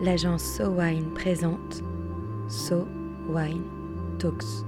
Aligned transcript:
l'agence 0.00 0.42
So 0.42 0.70
Wine 0.70 1.10
présente 1.14 1.82
So 2.48 2.88
Wine 3.28 3.64
Talks. 4.18 4.64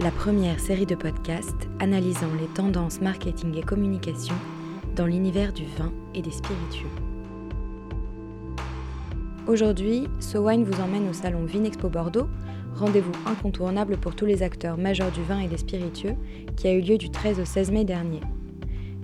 La 0.00 0.10
première 0.10 0.58
série 0.58 0.86
de 0.86 0.96
podcasts 0.96 1.68
analysant 1.78 2.32
les 2.40 2.48
tendances 2.48 3.00
marketing 3.00 3.56
et 3.56 3.62
communication 3.62 4.34
dans 4.96 5.06
l'univers 5.06 5.52
du 5.52 5.64
vin 5.78 5.92
et 6.14 6.22
des 6.22 6.32
spiritueux. 6.32 6.88
Aujourd'hui, 9.46 10.08
So 10.18 10.40
Wine 10.48 10.64
vous 10.64 10.80
emmène 10.82 11.08
au 11.08 11.12
salon 11.12 11.44
Vinexpo 11.44 11.88
Bordeaux, 11.88 12.28
rendez-vous 12.74 13.12
incontournable 13.26 13.98
pour 13.98 14.16
tous 14.16 14.26
les 14.26 14.42
acteurs 14.42 14.78
majeurs 14.78 15.12
du 15.12 15.22
vin 15.22 15.38
et 15.38 15.48
des 15.48 15.58
spiritueux, 15.58 16.16
qui 16.56 16.66
a 16.66 16.72
eu 16.72 16.80
lieu 16.80 16.98
du 16.98 17.10
13 17.10 17.38
au 17.38 17.44
16 17.44 17.70
mai 17.70 17.84
dernier. 17.84 18.20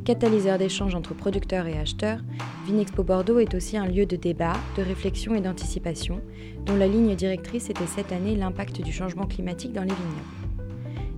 Catalyseur 0.06 0.56
d'échange 0.56 0.94
entre 0.94 1.14
producteurs 1.14 1.66
et 1.66 1.76
acheteurs, 1.76 2.20
Vinexpo 2.64 3.02
Bordeaux 3.02 3.40
est 3.40 3.56
aussi 3.56 3.76
un 3.76 3.86
lieu 3.86 4.06
de 4.06 4.14
débat, 4.14 4.52
de 4.76 4.82
réflexion 4.84 5.34
et 5.34 5.40
d'anticipation, 5.40 6.20
dont 6.64 6.76
la 6.76 6.86
ligne 6.86 7.16
directrice 7.16 7.70
était 7.70 7.88
cette 7.88 8.12
année 8.12 8.36
l'impact 8.36 8.82
du 8.82 8.92
changement 8.92 9.26
climatique 9.26 9.72
dans 9.72 9.82
les 9.82 9.88
vignobles. 9.88 10.70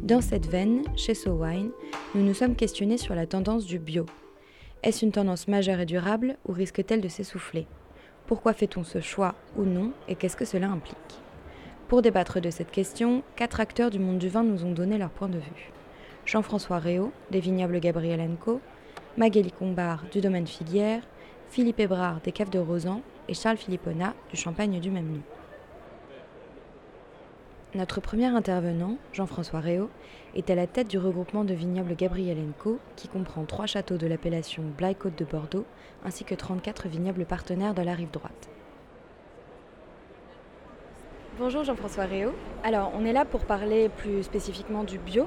Dans 0.03 0.23
cette 0.23 0.47
veine, 0.47 0.85
chez 0.97 1.13
SoWine, 1.13 1.71
nous 2.15 2.23
nous 2.23 2.33
sommes 2.33 2.57
questionnés 2.57 2.97
sur 2.97 3.15
la 3.15 3.27
tendance 3.27 3.67
du 3.67 3.79
bio. 3.79 4.07
Est-ce 4.83 5.05
une 5.05 5.13
tendance 5.13 5.49
majeure 5.49 5.81
et 5.81 5.87
durable 5.87 6.39
ou 6.49 6.53
risque-t-elle 6.53 7.03
de 7.03 7.09
s'essouffler? 7.09 7.67
Pourquoi 8.27 8.55
fait-on 8.55 8.85
ce 8.85 9.03
choix 9.03 9.35
ou 9.59 9.65
non 9.65 9.93
et 10.09 10.15
qu'est-ce 10.15 10.37
que 10.37 10.47
cela 10.47 10.71
implique? 10.71 10.97
Pour 11.89 12.01
débattre 12.01 12.41
de 12.41 12.49
cette 12.49 12.71
question, 12.71 13.23
quatre 13.37 13.61
acteurs 13.61 13.91
du 13.91 13.99
monde 13.99 14.19
du 14.19 14.31
vin 14.31 14.45
nous 14.45 14.65
ont 14.65 14.73
donné 14.73 14.97
leur 14.97 15.11
point 15.11 15.29
de 15.29 15.37
vue. 15.37 15.73
Jean-François 16.25 16.79
Réau, 16.79 17.13
des 17.31 17.41
vignobles 17.41 17.81
Gabriel 17.81 18.27
Co, 18.41 18.63
Magali 19.19 19.51
Combard 19.51 20.05
du 20.13 20.21
domaine 20.21 20.47
Filière, 20.47 21.03
Philippe 21.49 21.81
Hébrard 21.81 22.21
des 22.21 22.31
caves 22.31 22.51
de 22.51 22.61
Rosan 22.61 23.03
et 23.27 23.35
Charles 23.35 23.57
Philippona 23.57 24.15
du 24.31 24.37
champagne 24.37 24.79
du 24.79 24.93
même 24.93 25.11
nom. 25.11 25.23
Notre 27.75 28.01
premier 28.01 28.27
intervenant, 28.27 28.97
Jean-François 29.13 29.59
Réau, 29.59 29.91
est 30.37 30.49
à 30.51 30.55
la 30.55 30.69
tête 30.69 30.87
du 30.87 30.99
regroupement 30.99 31.43
de 31.43 31.53
vignobles 31.53 31.97
Gabriel 31.97 32.39
Co, 32.61 32.79
qui 32.95 33.09
comprend 33.09 33.45
trois 33.45 33.67
châteaux 33.67 33.97
de 33.97 34.07
l'appellation 34.07 34.63
Blaye-Côte 34.77 35.19
de 35.19 35.25
Bordeaux, 35.25 35.67
ainsi 36.05 36.23
que 36.23 36.37
34 36.37 36.87
vignobles 36.87 37.27
partenaires 37.27 37.75
de 37.75 37.83
la 37.83 37.95
rive 37.95 38.13
droite. 38.13 38.49
Bonjour 41.41 41.65
Jean-François 41.65 42.05
Réau. 42.05 42.31
Alors, 42.63 42.93
on 42.95 43.05
est 43.05 43.13
là 43.13 43.25
pour 43.25 43.47
parler 43.47 43.89
plus 43.89 44.23
spécifiquement 44.23 44.85
du 44.85 44.99
bio. 44.99 45.27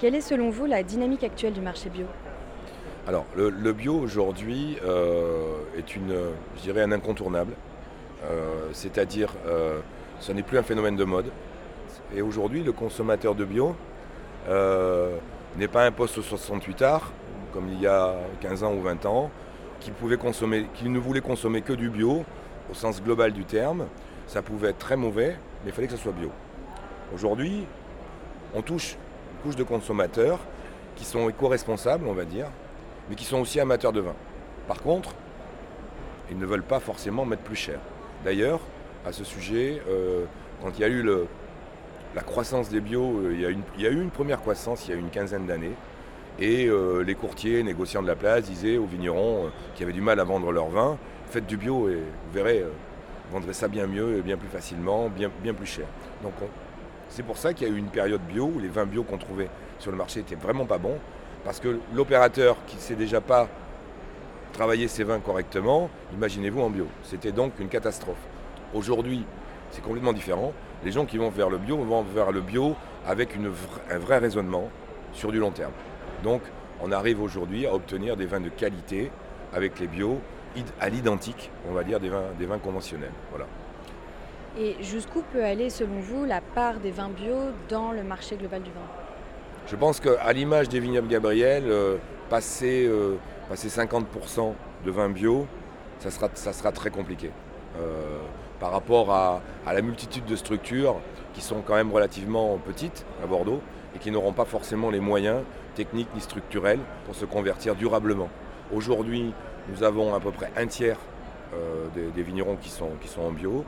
Quelle 0.00 0.16
est 0.16 0.22
selon 0.22 0.50
vous 0.50 0.66
la 0.66 0.82
dynamique 0.82 1.22
actuelle 1.22 1.52
du 1.52 1.60
marché 1.60 1.88
bio? 1.88 2.06
Alors, 3.08 3.24
le, 3.34 3.72
bio 3.72 3.94
aujourd'hui 3.94 4.76
euh, 4.84 5.62
est 5.78 5.96
une, 5.96 6.14
je 6.62 6.70
un 6.78 6.92
incontournable. 6.92 7.54
Euh, 8.22 8.68
c'est-à-dire, 8.72 9.32
euh, 9.46 9.78
ce 10.20 10.30
n'est 10.32 10.42
plus 10.42 10.58
un 10.58 10.62
phénomène 10.62 10.94
de 10.94 11.04
mode. 11.04 11.30
Et 12.14 12.20
aujourd'hui, 12.20 12.62
le 12.62 12.72
consommateur 12.72 13.34
de 13.34 13.46
bio 13.46 13.74
n'est 15.56 15.68
pas 15.68 15.86
un 15.86 15.90
poste 15.90 16.20
68 16.20 16.82
arts, 16.82 17.10
comme 17.54 17.68
il 17.72 17.80
y 17.80 17.86
a 17.86 18.14
15 18.42 18.62
ans 18.62 18.74
ou 18.74 18.82
20 18.82 19.06
ans, 19.06 19.30
qui 19.80 19.90
ne 19.90 20.98
voulait 20.98 21.22
consommer 21.22 21.62
que 21.62 21.72
du 21.72 21.88
bio, 21.88 22.26
au 22.70 22.74
sens 22.74 23.02
global 23.02 23.32
du 23.32 23.46
terme. 23.46 23.86
Ça 24.26 24.42
pouvait 24.42 24.68
être 24.68 24.78
très 24.78 24.96
mauvais, 24.96 25.38
mais 25.64 25.70
il 25.70 25.72
fallait 25.72 25.86
que 25.86 25.96
ce 25.96 26.02
soit 26.02 26.12
bio. 26.12 26.30
Aujourd'hui, 27.14 27.64
on 28.54 28.60
touche 28.60 28.98
une 29.32 29.38
couche 29.44 29.56
de 29.56 29.64
consommateurs 29.64 30.40
qui 30.94 31.06
sont 31.06 31.30
éco-responsables, 31.30 32.06
on 32.06 32.12
va 32.12 32.26
dire, 32.26 32.48
mais 33.08 33.14
qui 33.14 33.24
sont 33.24 33.38
aussi 33.38 33.60
amateurs 33.60 33.92
de 33.92 34.00
vin. 34.00 34.14
Par 34.66 34.82
contre, 34.82 35.14
ils 36.30 36.38
ne 36.38 36.46
veulent 36.46 36.62
pas 36.62 36.80
forcément 36.80 37.24
mettre 37.24 37.42
plus 37.42 37.56
cher. 37.56 37.78
D'ailleurs, 38.24 38.60
à 39.06 39.12
ce 39.12 39.24
sujet, 39.24 39.80
euh, 39.88 40.24
quand 40.62 40.70
il 40.76 40.80
y 40.80 40.84
a 40.84 40.88
eu 40.88 41.04
la 42.14 42.22
croissance 42.22 42.68
des 42.68 42.80
bio, 42.80 43.20
euh, 43.20 43.32
il, 43.32 43.82
y 43.82 43.86
a 43.86 43.90
eu 43.90 44.00
une 44.00 44.10
première 44.10 44.40
croissance 44.40 44.86
il 44.86 44.90
y 44.90 44.94
a 44.94 44.96
une 44.96 45.10
quinzaine 45.10 45.46
d'années. 45.46 45.74
Et 46.40 46.66
euh, 46.66 47.02
les 47.02 47.14
courtiers, 47.14 47.62
négociants 47.62 48.02
de 48.02 48.06
la 48.06 48.14
place 48.14 48.44
disaient 48.44 48.76
aux 48.76 48.86
vignerons 48.86 49.50
qui 49.74 49.82
avaient 49.82 49.92
du 49.92 50.00
mal 50.00 50.20
à 50.20 50.24
vendre 50.24 50.52
leur 50.52 50.68
vin, 50.68 50.98
faites 51.30 51.46
du 51.46 51.56
bio 51.56 51.88
et 51.88 51.94
vous 51.94 52.32
verrez, 52.32 52.62
vous 52.62 53.32
vendrez 53.32 53.52
ça 53.52 53.66
bien 53.66 53.86
mieux 53.86 54.18
et 54.18 54.22
bien 54.22 54.36
plus 54.36 54.48
facilement, 54.48 55.08
bien, 55.08 55.30
bien 55.42 55.52
plus 55.52 55.66
cher. 55.66 55.86
Donc 56.22 56.34
c'est 57.08 57.24
pour 57.24 57.38
ça 57.38 57.54
qu'il 57.54 57.66
y 57.66 57.70
a 57.70 57.74
eu 57.74 57.78
une 57.78 57.88
période 57.88 58.20
bio 58.20 58.52
où 58.54 58.60
les 58.60 58.68
vins 58.68 58.86
bio 58.86 59.02
qu'on 59.02 59.18
trouvait 59.18 59.48
sur 59.78 59.90
le 59.90 59.96
marché 59.96 60.20
étaient 60.20 60.36
vraiment 60.36 60.66
pas 60.66 60.78
bons. 60.78 60.98
Parce 61.48 61.60
que 61.60 61.78
l'opérateur 61.94 62.58
qui 62.66 62.76
ne 62.76 62.80
sait 62.82 62.94
déjà 62.94 63.22
pas 63.22 63.48
travailler 64.52 64.86
ses 64.86 65.02
vins 65.02 65.18
correctement, 65.18 65.88
imaginez-vous 66.12 66.60
en 66.60 66.68
bio. 66.68 66.86
C'était 67.04 67.32
donc 67.32 67.58
une 67.58 67.70
catastrophe. 67.70 68.18
Aujourd'hui, 68.74 69.24
c'est 69.70 69.80
complètement 69.80 70.12
différent. 70.12 70.52
Les 70.84 70.92
gens 70.92 71.06
qui 71.06 71.16
vont 71.16 71.30
vers 71.30 71.48
le 71.48 71.56
bio 71.56 71.78
vont 71.78 72.02
vers 72.02 72.32
le 72.32 72.42
bio 72.42 72.76
avec 73.06 73.30
un 73.90 73.98
vrai 73.98 74.18
raisonnement 74.18 74.68
sur 75.14 75.32
du 75.32 75.38
long 75.38 75.50
terme. 75.50 75.72
Donc, 76.22 76.42
on 76.82 76.92
arrive 76.92 77.22
aujourd'hui 77.22 77.66
à 77.66 77.72
obtenir 77.72 78.18
des 78.18 78.26
vins 78.26 78.40
de 78.40 78.50
qualité 78.50 79.10
avec 79.54 79.80
les 79.80 79.86
bio 79.86 80.20
à 80.82 80.90
l'identique, 80.90 81.50
on 81.66 81.72
va 81.72 81.82
dire, 81.82 81.98
des 81.98 82.10
vins, 82.10 82.24
des 82.38 82.44
vins 82.44 82.58
conventionnels. 82.58 83.14
Voilà. 83.30 83.46
Et 84.58 84.76
jusqu'où 84.82 85.22
peut 85.32 85.44
aller, 85.44 85.70
selon 85.70 85.98
vous, 86.00 86.26
la 86.26 86.42
part 86.42 86.78
des 86.78 86.90
vins 86.90 87.08
bio 87.08 87.36
dans 87.70 87.92
le 87.92 88.02
marché 88.02 88.36
global 88.36 88.62
du 88.62 88.70
vin? 88.70 89.07
Je 89.70 89.76
pense 89.76 90.00
qu'à 90.00 90.32
l'image 90.32 90.68
des 90.68 90.80
vignobles 90.80 91.08
Gabriel, 91.08 91.64
euh, 91.66 91.96
passer, 92.30 92.90
50% 93.52 94.00
euh, 94.40 94.52
de 94.84 94.90
vin 94.90 95.10
bio, 95.10 95.46
ça 95.98 96.10
sera, 96.10 96.72
très 96.72 96.90
compliqué. 96.90 97.30
Euh, 97.78 98.18
par 98.60 98.72
rapport 98.72 99.12
à, 99.12 99.42
la 99.66 99.82
multitude 99.82 100.24
de 100.24 100.36
structures 100.36 100.96
qui 101.34 101.42
sont 101.42 101.60
quand 101.60 101.74
même 101.74 101.92
relativement 101.92 102.58
petites 102.58 103.04
à 103.22 103.26
Bordeaux 103.26 103.60
et 103.94 103.98
qui 103.98 104.10
n'auront 104.10 104.32
pas 104.32 104.46
forcément 104.46 104.90
les 104.90 105.00
moyens 105.00 105.42
techniques 105.74 106.08
ni 106.14 106.20
structurels 106.20 106.80
pour 107.04 107.14
se 107.14 107.24
convertir 107.24 107.74
durablement. 107.74 108.30
Aujourd'hui, 108.74 109.32
nous 109.68 109.82
avons 109.84 110.14
à 110.14 110.20
peu 110.20 110.30
près 110.30 110.50
un 110.56 110.66
tiers 110.66 110.98
des, 111.94 112.22
vignerons 112.22 112.56
qui 112.56 112.68
sont, 112.68 112.90
en 113.20 113.30
bio 113.30 113.64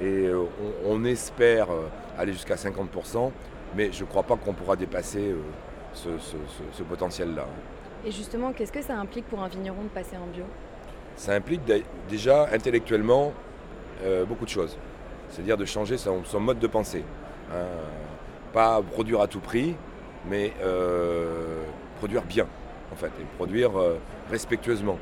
et 0.00 0.30
on 0.86 1.04
espère 1.04 1.68
aller 2.18 2.32
jusqu'à 2.32 2.54
50% 2.54 3.30
mais 3.76 3.90
je 3.92 4.02
ne 4.02 4.08
crois 4.08 4.22
pas 4.22 4.36
qu'on 4.36 4.52
pourra 4.52 4.76
dépasser 4.76 5.34
euh, 6.06 6.18
ce, 6.72 6.82
potentiel-là. 6.82 7.46
Et 8.04 8.10
justement, 8.10 8.52
qu'est-ce 8.52 8.72
que 8.72 8.82
ça 8.82 8.96
implique 8.98 9.26
pour 9.26 9.42
un 9.42 9.48
vigneron 9.48 9.82
de 9.84 9.88
passer 9.88 10.16
en 10.16 10.26
bio? 10.26 10.44
Ça 11.16 11.32
implique 11.32 11.60
déjà 12.08 12.48
intellectuellement 12.52 13.32
euh, 14.04 14.24
beaucoup 14.24 14.44
de 14.44 14.50
choses. 14.50 14.76
C'est-à-dire 15.28 15.56
de 15.56 15.64
changer 15.64 15.96
son, 15.96 16.22
mode 16.40 16.58
de 16.58 16.66
pensée. 16.66 17.04
Hein. 17.52 17.64
Pas 18.52 18.82
produire 18.82 19.20
à 19.20 19.28
tout 19.28 19.40
prix, 19.40 19.74
mais 20.28 20.52
euh, 20.62 21.62
produire 21.98 22.22
bien, 22.22 22.46
en 22.92 22.96
fait, 22.96 23.12
et 23.20 23.24
produire 23.36 23.70
respectueusement 24.30 24.98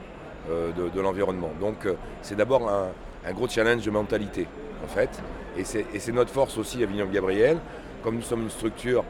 de, 0.49 1.01
l'environnement. 1.01 1.51
Donc 1.61 1.89
c'est 2.23 2.37
d'abord 2.37 2.71
un, 2.71 3.33
gros 3.33 3.49
challenge 3.49 3.85
de 3.85 3.91
mentalité, 3.91 4.47
en 4.85 4.89
fait. 4.89 5.11
Et 5.57 5.65
c'est 5.65 6.13
notre 6.13 6.31
force 6.31 6.59
aussi 6.59 6.83
à 6.83 6.87
Vignon 6.87 7.07
Gabriel, 7.07 7.59
comme 8.03 8.17
nous 8.17 8.23
sommes 8.23 8.43
une 8.43 8.51
structure 8.51 9.05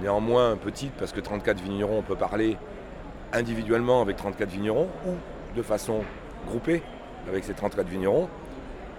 néanmoins 0.00 0.56
petite, 0.56 0.92
parce 0.92 1.12
que 1.12 1.20
34 1.20 1.60
vignerons, 1.60 1.98
on 1.98 2.02
peut 2.02 2.16
parler 2.16 2.56
individuellement 3.32 4.00
avec 4.00 4.16
34 4.16 4.48
vignerons 4.48 4.88
ou 5.06 5.12
de 5.56 5.62
façon 5.62 6.00
groupée 6.46 6.82
avec 7.28 7.44
ces 7.44 7.54
34 7.54 7.86
vignerons. 7.88 8.28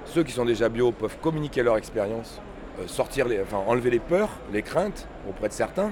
Ceux 0.05 0.23
qui 0.23 0.31
sont 0.31 0.45
déjà 0.45 0.69
bio 0.69 0.91
peuvent 0.91 1.17
communiquer 1.21 1.63
leur 1.63 1.77
expérience, 1.77 2.41
euh, 2.79 2.87
sortir 2.87 3.27
enfin, 3.41 3.57
enlever 3.67 3.89
les 3.89 3.99
peurs, 3.99 4.29
les 4.51 4.61
craintes 4.61 5.07
auprès 5.27 5.47
de 5.47 5.53
certains. 5.53 5.91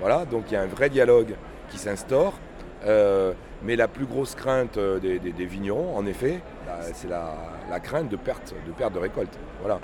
Voilà, 0.00 0.24
donc 0.24 0.44
il 0.48 0.54
y 0.54 0.56
a 0.56 0.62
un 0.62 0.66
vrai 0.66 0.88
dialogue 0.88 1.34
qui 1.70 1.78
s'instaure. 1.78 2.34
Euh, 2.86 3.34
mais 3.62 3.76
la 3.76 3.88
plus 3.88 4.06
grosse 4.06 4.34
crainte 4.34 4.78
euh, 4.78 4.98
des, 4.98 5.44
vignerons, 5.44 5.94
en 5.94 6.06
effet, 6.06 6.40
bah, 6.66 6.78
c'est 6.94 7.08
la, 7.08 7.34
la, 7.68 7.78
crainte 7.78 8.08
de 8.08 8.16
perte, 8.16 8.54
de 8.66 8.72
perte 8.72 8.94
de 8.94 8.98
récolte. 8.98 9.38
Voilà. 9.60 9.78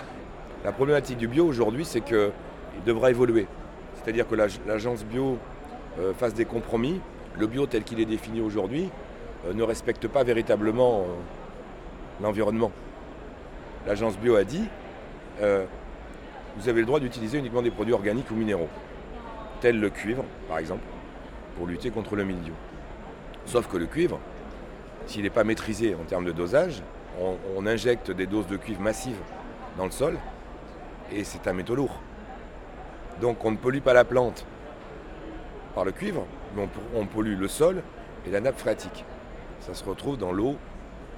La 0.64 0.72
problématique 0.72 1.18
du 1.18 1.28
bio 1.28 1.46
aujourd'hui, 1.46 1.84
c'est 1.84 2.00
que 2.00 2.32
devra 2.84 3.10
évoluer. 3.10 3.46
C'est-à-dire 3.94 4.28
que 4.28 4.34
l'agence 4.34 5.04
bio 5.04 5.38
euh, 5.98 6.12
fasse 6.14 6.34
des 6.34 6.44
compromis. 6.44 7.00
Le 7.38 7.46
bio 7.46 7.66
tel 7.66 7.82
qu'il 7.82 8.00
est 8.00 8.06
défini 8.06 8.40
aujourd'hui 8.40 8.88
euh, 9.46 9.52
ne 9.52 9.62
respecte 9.62 10.08
pas 10.08 10.24
véritablement 10.24 11.00
euh, 11.00 11.04
l'environnement. 12.22 12.72
L'agence 13.86 14.18
bio 14.18 14.34
a 14.36 14.44
dit, 14.44 14.64
vous 16.56 16.68
avez 16.68 16.80
le 16.80 16.86
droit 16.86 16.98
d'utiliser 16.98 17.38
uniquement 17.38 17.62
des 17.62 17.70
produits 17.70 17.92
organiques 17.92 18.28
ou 18.32 18.34
minéraux, 18.34 18.68
tels 19.60 19.78
le 19.78 19.90
cuivre 19.90 20.24
par 20.48 20.58
exemple, 20.58 20.82
pour 21.56 21.68
lutter 21.68 21.90
contre 21.90 22.16
le 22.16 22.24
mildiou. 22.24 22.54
Sauf 23.44 23.68
que 23.68 23.76
le 23.76 23.86
cuivre, 23.86 24.18
s'il 25.06 25.22
n'est 25.22 25.30
pas 25.30 25.44
maîtrisé 25.44 25.94
en 25.94 26.02
termes 26.04 26.24
de 26.24 26.32
dosage, 26.32 26.82
on 27.56 27.64
injecte 27.64 28.10
des 28.10 28.26
doses 28.26 28.48
de 28.48 28.56
cuivre 28.56 28.80
massives 28.80 29.20
dans 29.78 29.84
le 29.84 29.92
sol 29.92 30.18
et 31.12 31.22
c'est 31.22 31.46
un 31.46 31.52
métaux 31.52 31.76
lourd. 31.76 32.00
Donc 33.20 33.44
on 33.44 33.50
ne 33.50 33.56
pollue 33.56 33.80
pas 33.80 33.94
la 33.94 34.04
plante 34.04 34.44
par 35.74 35.84
le 35.84 35.92
cuivre, 35.92 36.24
mais 36.54 36.68
on, 36.94 37.06
pollue 37.06 37.38
le 37.38 37.48
sol 37.48 37.82
et 38.26 38.30
la 38.30 38.40
nappe 38.40 38.58
phréatique. 38.58 39.04
Ça 39.60 39.74
se 39.74 39.84
retrouve 39.84 40.16
dans 40.16 40.32
l'eau 40.32 40.56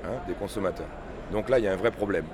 hein, 0.05 0.11
des 0.27 0.35
consommateurs. 0.35 0.89
Donc 1.33 1.49
là, 1.49 1.59
il 1.59 1.65
y 1.65 1.69
a 1.69 1.73
un 1.73 1.77
vrai 1.77 1.91
problème. 1.91 2.25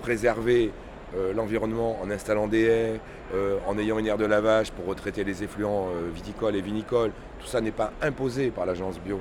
Préserver 0.00 0.72
euh, 1.16 1.32
l'environnement 1.32 1.98
en 2.00 2.10
installant 2.10 2.46
des 2.46 2.62
haies, 2.62 3.00
euh, 3.34 3.58
en 3.66 3.78
ayant 3.78 3.98
une 3.98 4.06
aire 4.06 4.18
de 4.18 4.24
lavage 4.24 4.70
pour 4.70 4.86
retraiter 4.86 5.24
les 5.24 5.42
effluents 5.42 5.88
euh, 5.88 6.08
viticoles 6.12 6.54
et 6.56 6.60
vinicoles, 6.60 7.10
tout 7.40 7.46
ça 7.46 7.60
n'est 7.60 7.72
pas 7.72 7.92
imposé 8.00 8.50
par 8.50 8.66
l'agence 8.66 9.00
bio. 9.00 9.20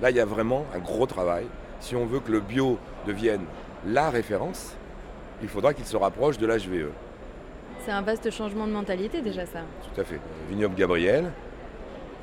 Là, 0.00 0.10
il 0.10 0.16
y 0.16 0.20
a 0.20 0.24
vraiment 0.24 0.66
un 0.74 0.80
gros 0.80 1.06
travail. 1.06 1.46
Si 1.78 1.94
on 1.94 2.06
veut 2.06 2.20
que 2.20 2.32
le 2.32 2.40
bio 2.40 2.78
devienne 3.06 3.42
la 3.86 4.10
référence, 4.10 4.76
il 5.42 5.48
faudra 5.48 5.74
qu'il 5.74 5.84
se 5.84 5.96
rapproche 5.96 6.38
de 6.38 6.46
l'HVE. 6.46 6.90
C'est 7.84 7.90
un 7.90 8.02
vaste 8.02 8.30
changement 8.30 8.66
de 8.66 8.72
mentalité 8.72 9.22
déjà 9.22 9.44
ça. 9.44 9.60
Tout 9.82 10.00
à 10.00 10.04
fait. 10.04 10.20
Vignoble 10.48 10.74
Gabriel, 10.74 11.32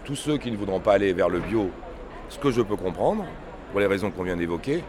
tous 0.06 0.16
ceux 0.16 0.38
qui 0.38 0.52
ne 0.52 0.58
voudront 0.58 0.80
pas 0.80 0.94
aller 0.94 1.14
vers 1.14 1.30
le 1.30 1.40
bio, 1.40 1.70
ce 2.30 2.40
que 2.40 2.52
je 2.52 2.62
peux 2.62 2.78
comprendre, 2.78 3.26
pour 3.72 3.80
les 3.80 3.86
raisons 3.88 4.10
qu'on 4.10 4.24
vient 4.24 4.38
d'évoquer, 4.38 4.84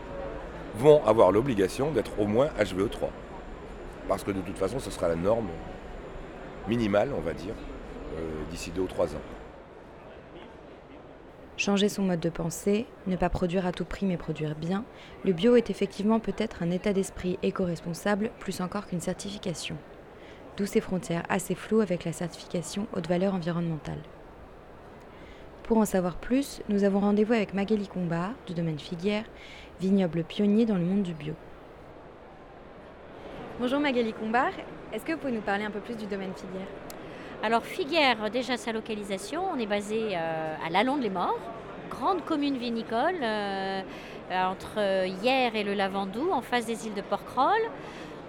vont 0.76 1.04
avoir 1.04 1.32
l'obligation 1.32 1.90
d'être 1.90 2.18
au 2.18 2.26
moins 2.26 2.48
HVE3 2.58 3.08
parce 4.10 4.24
que 4.24 4.32
de 4.32 4.40
toute 4.40 4.58
façon, 4.58 4.80
ce 4.80 4.90
sera 4.90 5.06
la 5.06 5.14
norme 5.14 5.46
minimale, 6.66 7.10
on 7.16 7.20
va 7.20 7.32
dire, 7.32 7.54
euh, 8.16 8.42
d'ici 8.50 8.72
deux 8.72 8.82
ou 8.82 8.88
trois 8.88 9.06
ans. 9.14 9.20
Changer 11.56 11.88
son 11.88 12.02
mode 12.02 12.18
de 12.18 12.28
pensée, 12.28 12.86
ne 13.06 13.14
pas 13.14 13.28
produire 13.28 13.66
à 13.66 13.72
tout 13.72 13.84
prix 13.84 14.06
mais 14.06 14.16
produire 14.16 14.56
bien, 14.56 14.84
le 15.24 15.32
bio 15.32 15.54
est 15.54 15.70
effectivement 15.70 16.18
peut-être 16.18 16.64
un 16.64 16.72
état 16.72 16.92
d'esprit 16.92 17.38
éco-responsable 17.44 18.32
plus 18.40 18.60
encore 18.60 18.88
qu'une 18.88 19.00
certification. 19.00 19.76
D'où 20.60 20.66
ces 20.66 20.82
frontières 20.82 21.22
assez 21.30 21.54
floues 21.54 21.80
avec 21.80 22.04
la 22.04 22.12
certification 22.12 22.86
haute 22.94 23.08
valeur 23.08 23.32
environnementale. 23.32 23.96
Pour 25.62 25.78
en 25.78 25.86
savoir 25.86 26.16
plus, 26.16 26.60
nous 26.68 26.84
avons 26.84 27.00
rendez-vous 27.00 27.32
avec 27.32 27.54
Magali 27.54 27.88
Combat 27.88 28.32
du 28.46 28.52
domaine 28.52 28.78
Figuière, 28.78 29.24
vignoble 29.80 30.22
pionnier 30.22 30.66
dans 30.66 30.74
le 30.74 30.84
monde 30.84 31.02
du 31.02 31.14
bio. 31.14 31.32
Bonjour 33.58 33.80
Magali 33.80 34.12
Combar, 34.12 34.50
est-ce 34.92 35.02
que 35.02 35.12
vous 35.12 35.18
pouvez 35.18 35.32
nous 35.32 35.40
parler 35.40 35.64
un 35.64 35.70
peu 35.70 35.80
plus 35.80 35.96
du 35.96 36.04
domaine 36.04 36.34
Figuière? 36.34 36.68
Alors 37.42 37.62
Figuière, 37.62 38.30
déjà 38.30 38.58
sa 38.58 38.72
localisation, 38.72 39.42
on 39.50 39.58
est 39.58 39.64
basé 39.64 40.08
euh, 40.12 40.56
à 40.62 40.68
Lalonde-les-Morts, 40.68 41.40
grande 41.88 42.22
commune 42.26 42.58
vinicole 42.58 43.16
euh, 43.22 43.80
entre 44.30 45.06
Hier 45.06 45.56
et 45.56 45.64
le 45.64 45.72
Lavandou, 45.72 46.30
en 46.30 46.42
face 46.42 46.66
des 46.66 46.86
îles 46.86 46.94
de 46.94 47.00
Porquerolles. 47.00 47.70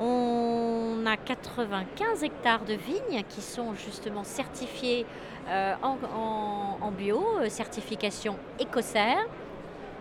On 0.04 1.06
a 1.06 1.16
95 1.16 2.24
hectares 2.24 2.66
de 2.66 2.74
vignes 2.74 3.24
qui 3.30 3.42
sont 3.42 3.76
justement 3.76 4.24
certifiés 4.24 5.06
euh, 5.48 5.76
en, 5.84 6.92
bio, 6.92 7.24
certification 7.50 8.36
écossaire. 8.60 9.24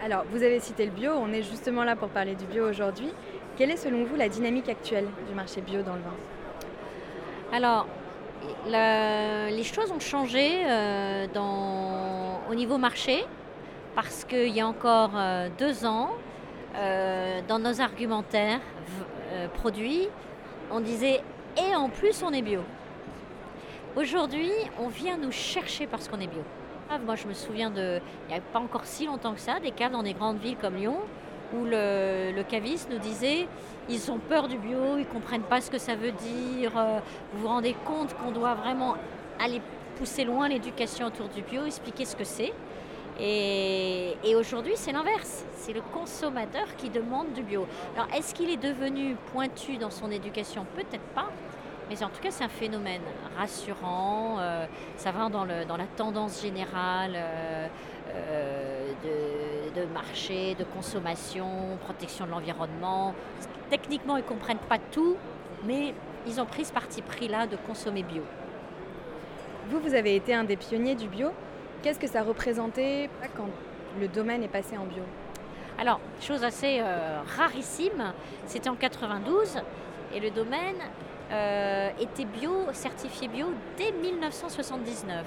Alors, 0.03 0.25
vous 0.33 0.43
avez 0.43 0.59
cité 0.59 0.87
le 0.87 0.91
bio, 0.91 1.13
on 1.13 1.31
est 1.33 1.43
justement 1.43 1.85
là 1.85 1.97
pour 1.97 2.09
parler 2.09 2.35
du 2.35 2.47
bio 2.47 2.67
aujourd'hui. 2.67 3.13
Quelle 3.59 3.71
est 3.71 3.77
selon 3.77 4.05
vous 4.05 4.17
la 4.17 4.31
dynamique 4.31 4.71
actuelle 4.71 5.07
du 5.29 5.35
marché 5.35 5.61
bio 5.61 5.83
dans 5.83 5.95
le 5.95 6.01
vin? 6.01 6.17
Alors, 7.53 7.87
les 8.67 9.63
choses 9.65 9.91
ont 9.91 10.01
changé 10.01 10.63
euh, 10.67 11.27
au 12.51 12.55
niveau 12.55 12.79
marché 12.79 13.25
parce 13.95 14.25
qu'il 14.25 14.49
y 14.49 14.61
a 14.61 14.67
encore 14.67 15.11
euh, 15.15 15.49
deux 15.59 15.85
ans, 15.85 16.11
euh, 16.77 17.41
dans 17.49 17.59
nos 17.59 17.81
argumentaires 17.81 18.61
produits, 19.55 20.09
on 20.71 20.81
disait 20.81 21.21
et 21.57 21.75
en 21.75 21.89
plus 21.89 22.23
on 22.23 22.33
est 22.33 22.43
bio. 22.43 22.61
Aujourd'hui, 23.97 24.51
on 24.79 24.89
vient 24.89 25.17
nous 25.17 25.33
chercher 25.33 25.87
parce 25.87 26.09
qu'on 26.09 26.21
est 26.21 26.29
bio. 26.29 26.43
Ah, 26.89 26.99
moi, 26.99 27.17
je 27.17 27.27
me 27.27 27.35
souviens 27.35 27.71
de, 27.71 28.01
il 28.29 28.33
n'y 28.33 28.39
a 28.39 28.41
pas 28.41 28.59
encore 28.59 28.85
si 28.85 29.07
longtemps 29.07 29.35
que 29.35 29.41
ça, 29.41 29.61
des 29.61 29.73
caves 29.73 29.93
dans 29.93 30.03
des 30.03 30.13
grandes 30.13 30.39
villes 30.39 30.57
comme 30.57 30.77
Lyon 30.77 30.97
où 31.53 31.65
le, 31.65 32.33
le, 32.35 32.43
caviste 32.45 32.89
nous 32.91 32.99
disait 32.99 33.49
ils 33.89 34.11
ont 34.11 34.19
peur 34.19 34.47
du 34.47 34.57
bio, 34.59 34.97
ils 34.97 35.01
ne 35.01 35.05
comprennent 35.05 35.43
pas 35.43 35.61
ce 35.61 35.71
que 35.71 35.79
ça 35.79 35.97
veut 35.97 36.13
dire. 36.13 36.73
Euh, 36.77 37.01
vous 37.33 37.43
vous 37.43 37.49
rendez 37.49 37.75
compte 37.85 38.15
qu'on 38.15 38.31
doit 38.31 38.55
vraiment 38.55 38.97
aller 39.41 39.61
pousser 39.97 40.25
loin 40.25 40.49
l'éducation 40.49 41.07
autour 41.07 41.29
du 41.29 41.43
bio, 41.43 41.65
expliquer 41.65 42.05
ce 42.05 42.15
que 42.15 42.25
c'est. 42.25 42.53
Et, 43.19 44.15
aujourd'hui, 44.37 44.75
c'est 44.77 44.93
l'inverse. 44.93 45.45
C'est 45.57 45.73
le 45.73 45.83
consommateur 45.93 46.75
qui 46.77 46.89
demande 46.89 47.33
du 47.33 47.43
bio. 47.43 47.67
Alors, 47.97 48.09
est-ce 48.15 48.35
qu'il 48.35 48.51
est 48.51 48.57
devenu 48.57 49.17
pointu 49.33 49.77
dans 49.77 49.91
son 49.91 50.11
éducation? 50.11 50.67
Peut-être 50.75 51.05
pas. 51.15 51.31
Mais 51.89 52.03
en 52.05 52.09
tout 52.09 52.23
cas, 52.23 52.31
c'est 52.31 52.45
un 52.45 52.49
phénomène 52.49 53.03
rassurant. 53.37 54.37
Euh, 54.39 54.67
ça 54.97 55.11
va 55.11 55.29
dans, 55.29 55.45
la 55.45 55.87
tendance 55.97 56.41
générale. 56.41 57.17
Euh, 57.17 57.69
de, 59.75 59.85
marché, 59.95 60.55
de 60.57 60.65
consommation, 60.65 61.79
protection 61.85 62.27
de 62.27 62.31
l'environnement. 62.31 63.15
Techniquement, 63.71 64.17
ils 64.17 64.25
ne 64.25 64.29
comprennent 64.29 64.59
pas 64.59 64.79
tout, 64.79 65.17
mais 65.65 65.95
ils 66.27 66.41
ont 66.41 66.47
pris 66.47 66.65
ce 66.65 66.73
parti 66.73 67.03
pris-là 67.03 67.47
de 67.47 67.57
consommer 67.57 68.03
bio. 68.03 68.23
Vous, 69.69 69.81
vous 69.81 69.95
avez 69.95 70.17
été 70.17 70.35
un 70.35 70.45
des 70.45 70.57
pionniers 70.57 70.95
du 70.95 71.09
bio? 71.09 71.31
Qu'est-ce 71.83 71.99
que 71.99 72.07
ça 72.07 72.23
représentait 72.23 73.09
quand 73.37 73.49
le 73.99 74.07
domaine 74.07 74.43
est 74.43 74.49
passé 74.49 74.77
en 74.77 74.85
bio 74.85 75.03
Alors, 75.79 75.99
chose 76.21 76.45
assez 76.45 76.79
euh, 76.81 77.21
rarissime, 77.39 78.13
c'était 78.47 78.69
en 78.69 78.75
92 78.75 79.57
et 80.15 80.21
le 80.21 80.31
domaine 80.31 80.77
euh, 81.33 81.89
était 81.99 82.27
bio, 82.27 82.67
certifié 82.73 83.29
bio 83.29 83.47
dès 83.79 83.93
1979. 83.93 85.25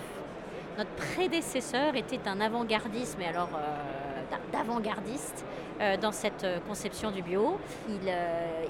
Notre 0.78 0.92
prédécesseur 0.92 1.96
était 1.96 2.28
un 2.28 2.40
avant-gardiste, 2.40 3.16
mais 3.18 3.28
alors 3.28 3.50
euh, 3.56 3.93
d'avant-gardiste 4.54 5.44
euh, 5.82 5.98
dans 5.98 6.12
cette 6.12 6.44
euh, 6.44 6.60
conception 6.68 7.12
du 7.12 7.22
bio. 7.22 7.58
Il, 7.90 8.14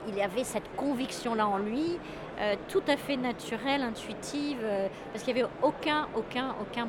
il 0.07 0.21
avait 0.21 0.43
cette 0.43 0.75
conviction-là 0.75 1.47
en 1.47 1.57
lui, 1.57 1.99
tout 2.67 2.81
à 2.87 2.97
fait 2.97 3.15
naturelle, 3.15 3.83
intuitive, 3.83 4.65
parce 5.11 5.23
qu'il 5.23 5.35
n'y 5.35 5.41
avait 5.41 5.51
aucun, 5.61 6.07
aucun, 6.15 6.55
aucun 6.59 6.87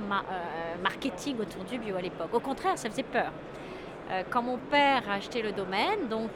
marketing 0.82 1.36
autour 1.38 1.64
du 1.64 1.78
bio 1.78 1.96
à 1.96 2.00
l'époque. 2.00 2.32
Au 2.32 2.40
contraire, 2.40 2.78
ça 2.78 2.88
faisait 2.88 3.02
peur. 3.02 3.30
Quand 4.30 4.42
mon 4.42 4.56
père 4.56 5.02
a 5.08 5.14
acheté 5.14 5.42
le 5.42 5.52
domaine, 5.52 6.08
donc 6.08 6.30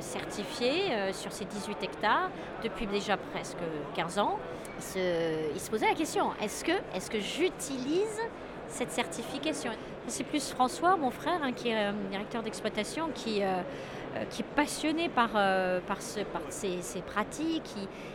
certifié 0.00 1.12
sur 1.12 1.32
ses 1.32 1.44
18 1.44 1.82
hectares, 1.82 2.30
depuis 2.64 2.86
déjà 2.86 3.18
presque 3.18 3.58
15 3.94 4.18
ans, 4.18 4.38
il 4.78 5.60
se, 5.60 5.70
posait 5.70 5.88
la 5.88 5.94
question, 5.94 6.30
est-ce 6.42 6.64
que, 6.64 6.72
est 6.72 7.08
que 7.10 7.20
j'utilise 7.20 8.20
cette 8.68 8.90
certification. 8.90 9.72
C'est 10.06 10.24
plus 10.24 10.50
François, 10.50 10.96
mon 10.96 11.10
frère, 11.10 11.40
hein, 11.42 11.52
qui 11.52 11.68
est 11.68 11.88
euh, 11.88 11.92
directeur 12.10 12.42
d'exploitation, 12.42 13.08
qui, 13.14 13.42
euh, 13.42 13.62
qui 14.30 14.42
est 14.42 14.54
passionné 14.54 15.08
par, 15.08 15.30
par 15.86 15.98
ces, 16.00 16.24
pratiques. 17.02 17.74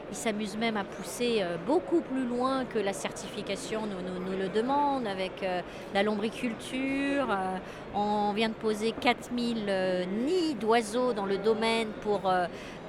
Il, 0.09 0.15
s'amuse 0.15 0.57
même 0.57 0.75
à 0.75 0.83
pousser 0.83 1.41
beaucoup 1.65 2.01
plus 2.01 2.25
loin 2.25 2.65
que 2.65 2.77
la 2.79 2.91
certification 2.91 3.81
nous, 3.85 4.37
le 4.37 4.49
demande 4.49 5.07
avec 5.07 5.45
la 5.93 6.03
lombriculture. 6.03 7.27
on 7.95 8.33
vient 8.33 8.49
de 8.49 8.53
poser 8.53 8.91
4000 8.91 10.07
nids 10.25 10.55
d'oiseaux 10.55 11.13
dans 11.13 11.25
le 11.25 11.37
domaine 11.37 11.87
pour 12.01 12.29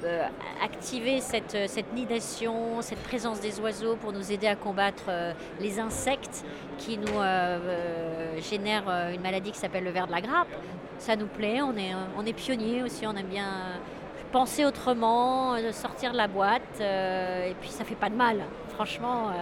euh, 0.04 0.26
activer 0.62 1.20
cette, 1.20 1.56
cette, 1.68 1.92
nidation, 1.92 2.82
cette 2.82 3.02
présence 3.02 3.40
des 3.40 3.60
oiseaux 3.60 3.94
pour 3.94 4.12
nous 4.12 4.32
aider 4.32 4.48
à 4.48 4.56
combattre 4.56 5.04
euh, 5.08 5.32
les 5.60 5.78
insectes 5.78 6.44
qui 6.78 6.98
nous 6.98 7.18
euh, 7.20 8.40
génèrent 8.40 8.88
une 9.12 9.20
maladie 9.20 9.52
qui 9.52 9.58
s'appelle 9.58 9.84
le 9.84 9.90
ver 9.90 10.06
de 10.08 10.12
la 10.12 10.20
grappe. 10.20 10.48
Ça 11.02 11.16
nous 11.16 11.26
plaît, 11.26 11.60
on 11.60 11.76
est, 11.76 11.90
on 12.16 12.24
est 12.24 12.32
pionniers 12.32 12.84
aussi, 12.84 13.08
on 13.08 13.16
aime 13.16 13.26
bien 13.26 13.80
penser 14.30 14.64
autrement, 14.64 15.56
sortir 15.72 16.12
de 16.12 16.16
la 16.16 16.28
boîte, 16.28 16.80
et 16.80 17.56
puis 17.60 17.70
ça 17.70 17.84
fait 17.84 17.96
pas 17.96 18.08
de 18.08 18.14
mal. 18.14 18.44
Franchement, 18.68 19.32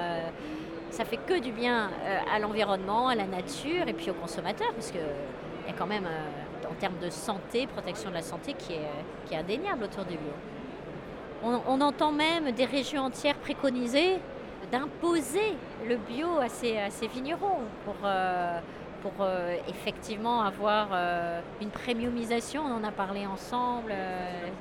ça 0.88 1.04
fait 1.04 1.18
que 1.18 1.38
du 1.38 1.52
bien 1.52 1.90
à 2.34 2.38
l'environnement, 2.38 3.08
à 3.08 3.14
la 3.14 3.26
nature, 3.26 3.86
et 3.86 3.92
puis 3.92 4.10
aux 4.10 4.14
consommateurs, 4.14 4.72
parce 4.72 4.90
qu'il 4.90 5.02
y 5.02 5.70
a 5.70 5.74
quand 5.78 5.86
même 5.86 6.06
en 6.66 6.74
termes 6.76 6.98
de 6.98 7.10
santé, 7.10 7.66
protection 7.66 8.08
de 8.08 8.14
la 8.14 8.22
santé 8.22 8.54
qui 8.54 8.72
est, 8.72 9.26
qui 9.26 9.34
est 9.34 9.36
indéniable 9.36 9.84
autour 9.84 10.06
du 10.06 10.16
bio. 10.16 10.32
On, 11.42 11.80
entend 11.82 12.10
même 12.10 12.52
des 12.52 12.64
régions 12.64 13.02
entières 13.02 13.36
préconiser 13.36 14.16
d'imposer 14.72 15.56
le 15.86 15.96
bio 15.96 16.38
à 16.40 16.48
ces, 16.48 17.06
vignerons 17.12 17.60
pour, 17.84 17.96
euh, 18.04 18.58
pour 19.02 19.12
euh, 19.21 19.57
effectivement 19.69 20.42
avoir 20.42 20.88
euh, 20.92 21.40
une 21.61 21.71
premiumisation. 21.71 22.62
On 22.62 22.75
en 22.75 22.85
a 22.85 22.92
parlé 22.92 23.26
ensemble 23.26 23.92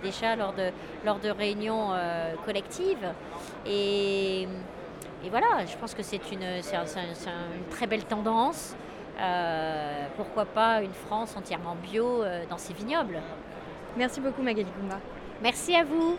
déjà 0.04 0.36
lors 0.36 0.54
de, 0.54 0.72
lors 1.06 1.20
de 1.20 1.30
réunions 1.30 1.90
collectives. 2.46 3.08
Et, 3.66 4.44
et, 4.44 5.30
voilà, 5.30 5.66
je 5.66 5.76
pense 5.78 5.94
que 5.94 6.04
c'est 6.04 6.32
une, 6.32 6.44
une 6.44 7.70
très 7.70 7.88
belle 7.88 8.06
tendance. 8.06 8.76
pourquoi 10.16 10.46
pas 10.46 10.82
une 10.82 10.94
France 10.94 11.36
entièrement 11.36 11.76
bio 11.76 12.24
dans 12.50 12.58
ses 12.58 12.74
vignobles 12.74 13.20
Merci 13.98 14.22
beaucoup 14.22 14.42
Magali 14.42 14.70
Kumba. 14.72 15.00
Merci 15.42 15.76
à 15.76 15.84
vous. 15.84 16.18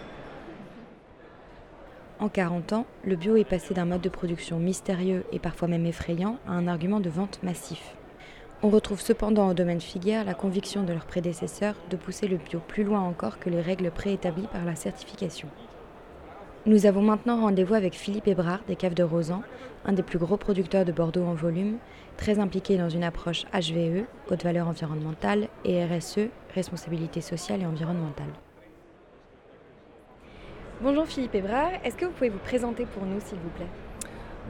En 2.20 2.28
40 2.28 2.74
ans, 2.74 2.86
le 3.02 3.16
bio 3.16 3.36
est 3.36 3.44
passé 3.44 3.72
d'un 3.72 3.86
mode 3.86 4.02
de 4.02 4.10
production 4.10 4.58
mystérieux 4.58 5.24
et 5.32 5.38
parfois 5.38 5.68
même 5.68 5.86
effrayant 5.86 6.36
à 6.46 6.52
un 6.52 6.68
argument 6.68 7.00
de 7.00 7.08
vente 7.08 7.42
massif. 7.42 7.96
On 8.62 8.68
retrouve 8.68 9.00
cependant 9.00 9.48
au 9.48 9.54
domaine 9.54 9.80
filière 9.80 10.22
la 10.26 10.34
conviction 10.34 10.82
de 10.82 10.92
leurs 10.92 11.06
prédécesseurs 11.06 11.76
de 11.88 11.96
pousser 11.96 12.28
le 12.28 12.36
bio 12.36 12.60
plus 12.60 12.84
loin 12.84 13.00
encore 13.00 13.38
que 13.38 13.48
les 13.48 13.62
règles 13.62 13.90
préétablies 13.90 14.48
par 14.48 14.66
la 14.66 14.76
certification. 14.76 15.48
Nous 16.66 16.84
avons 16.84 17.00
maintenant 17.00 17.40
rendez-vous 17.40 17.72
avec 17.72 17.94
Philippe 17.94 18.28
Hébrard 18.28 18.60
des 18.68 18.76
Caves 18.76 18.92
de 18.92 19.02
Rosan, 19.02 19.42
un 19.86 19.94
des 19.94 20.02
plus 20.02 20.18
gros 20.18 20.36
producteurs 20.36 20.84
de 20.84 20.92
Bordeaux 20.92 21.24
en 21.24 21.32
volume, 21.32 21.78
très 22.18 22.38
impliqué 22.38 22.76
dans 22.76 22.90
une 22.90 23.02
approche 23.02 23.46
HVE, 23.54 24.04
haute 24.30 24.44
valeur 24.44 24.68
environnementale, 24.68 25.48
et 25.64 25.82
RSE, 25.82 26.28
responsabilité 26.54 27.22
sociale 27.22 27.62
et 27.62 27.66
environnementale. 27.66 28.28
Bonjour 30.82 31.06
Philippe 31.06 31.34
Hébrard, 31.34 31.70
est-ce 31.82 31.96
que 31.96 32.04
vous 32.04 32.12
pouvez 32.12 32.28
vous 32.28 32.38
présenter 32.38 32.84
pour 32.84 33.06
nous 33.06 33.20
s'il 33.20 33.38
vous 33.38 33.48
plaît? 33.56 33.89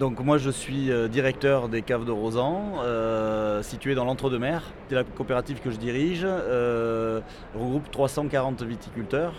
Donc 0.01 0.19
moi 0.25 0.39
je 0.39 0.49
suis 0.49 0.91
euh, 0.91 1.09
directeur 1.09 1.69
des 1.69 1.83
caves 1.83 2.07
de 2.07 2.11
Rosan, 2.11 2.73
euh, 2.79 3.63
situé 3.63 3.95
dans 3.95 4.07
l'entre-deux-mer. 4.07 4.63
C'est 4.89 4.95
la 4.95 5.05
coopérative 5.05 5.61
que 5.61 5.71
je 5.71 5.77
dirige, 5.77 6.23
euh, 6.25 7.21
regroupe 7.55 7.91
340 7.91 8.63
viticulteurs 8.63 9.35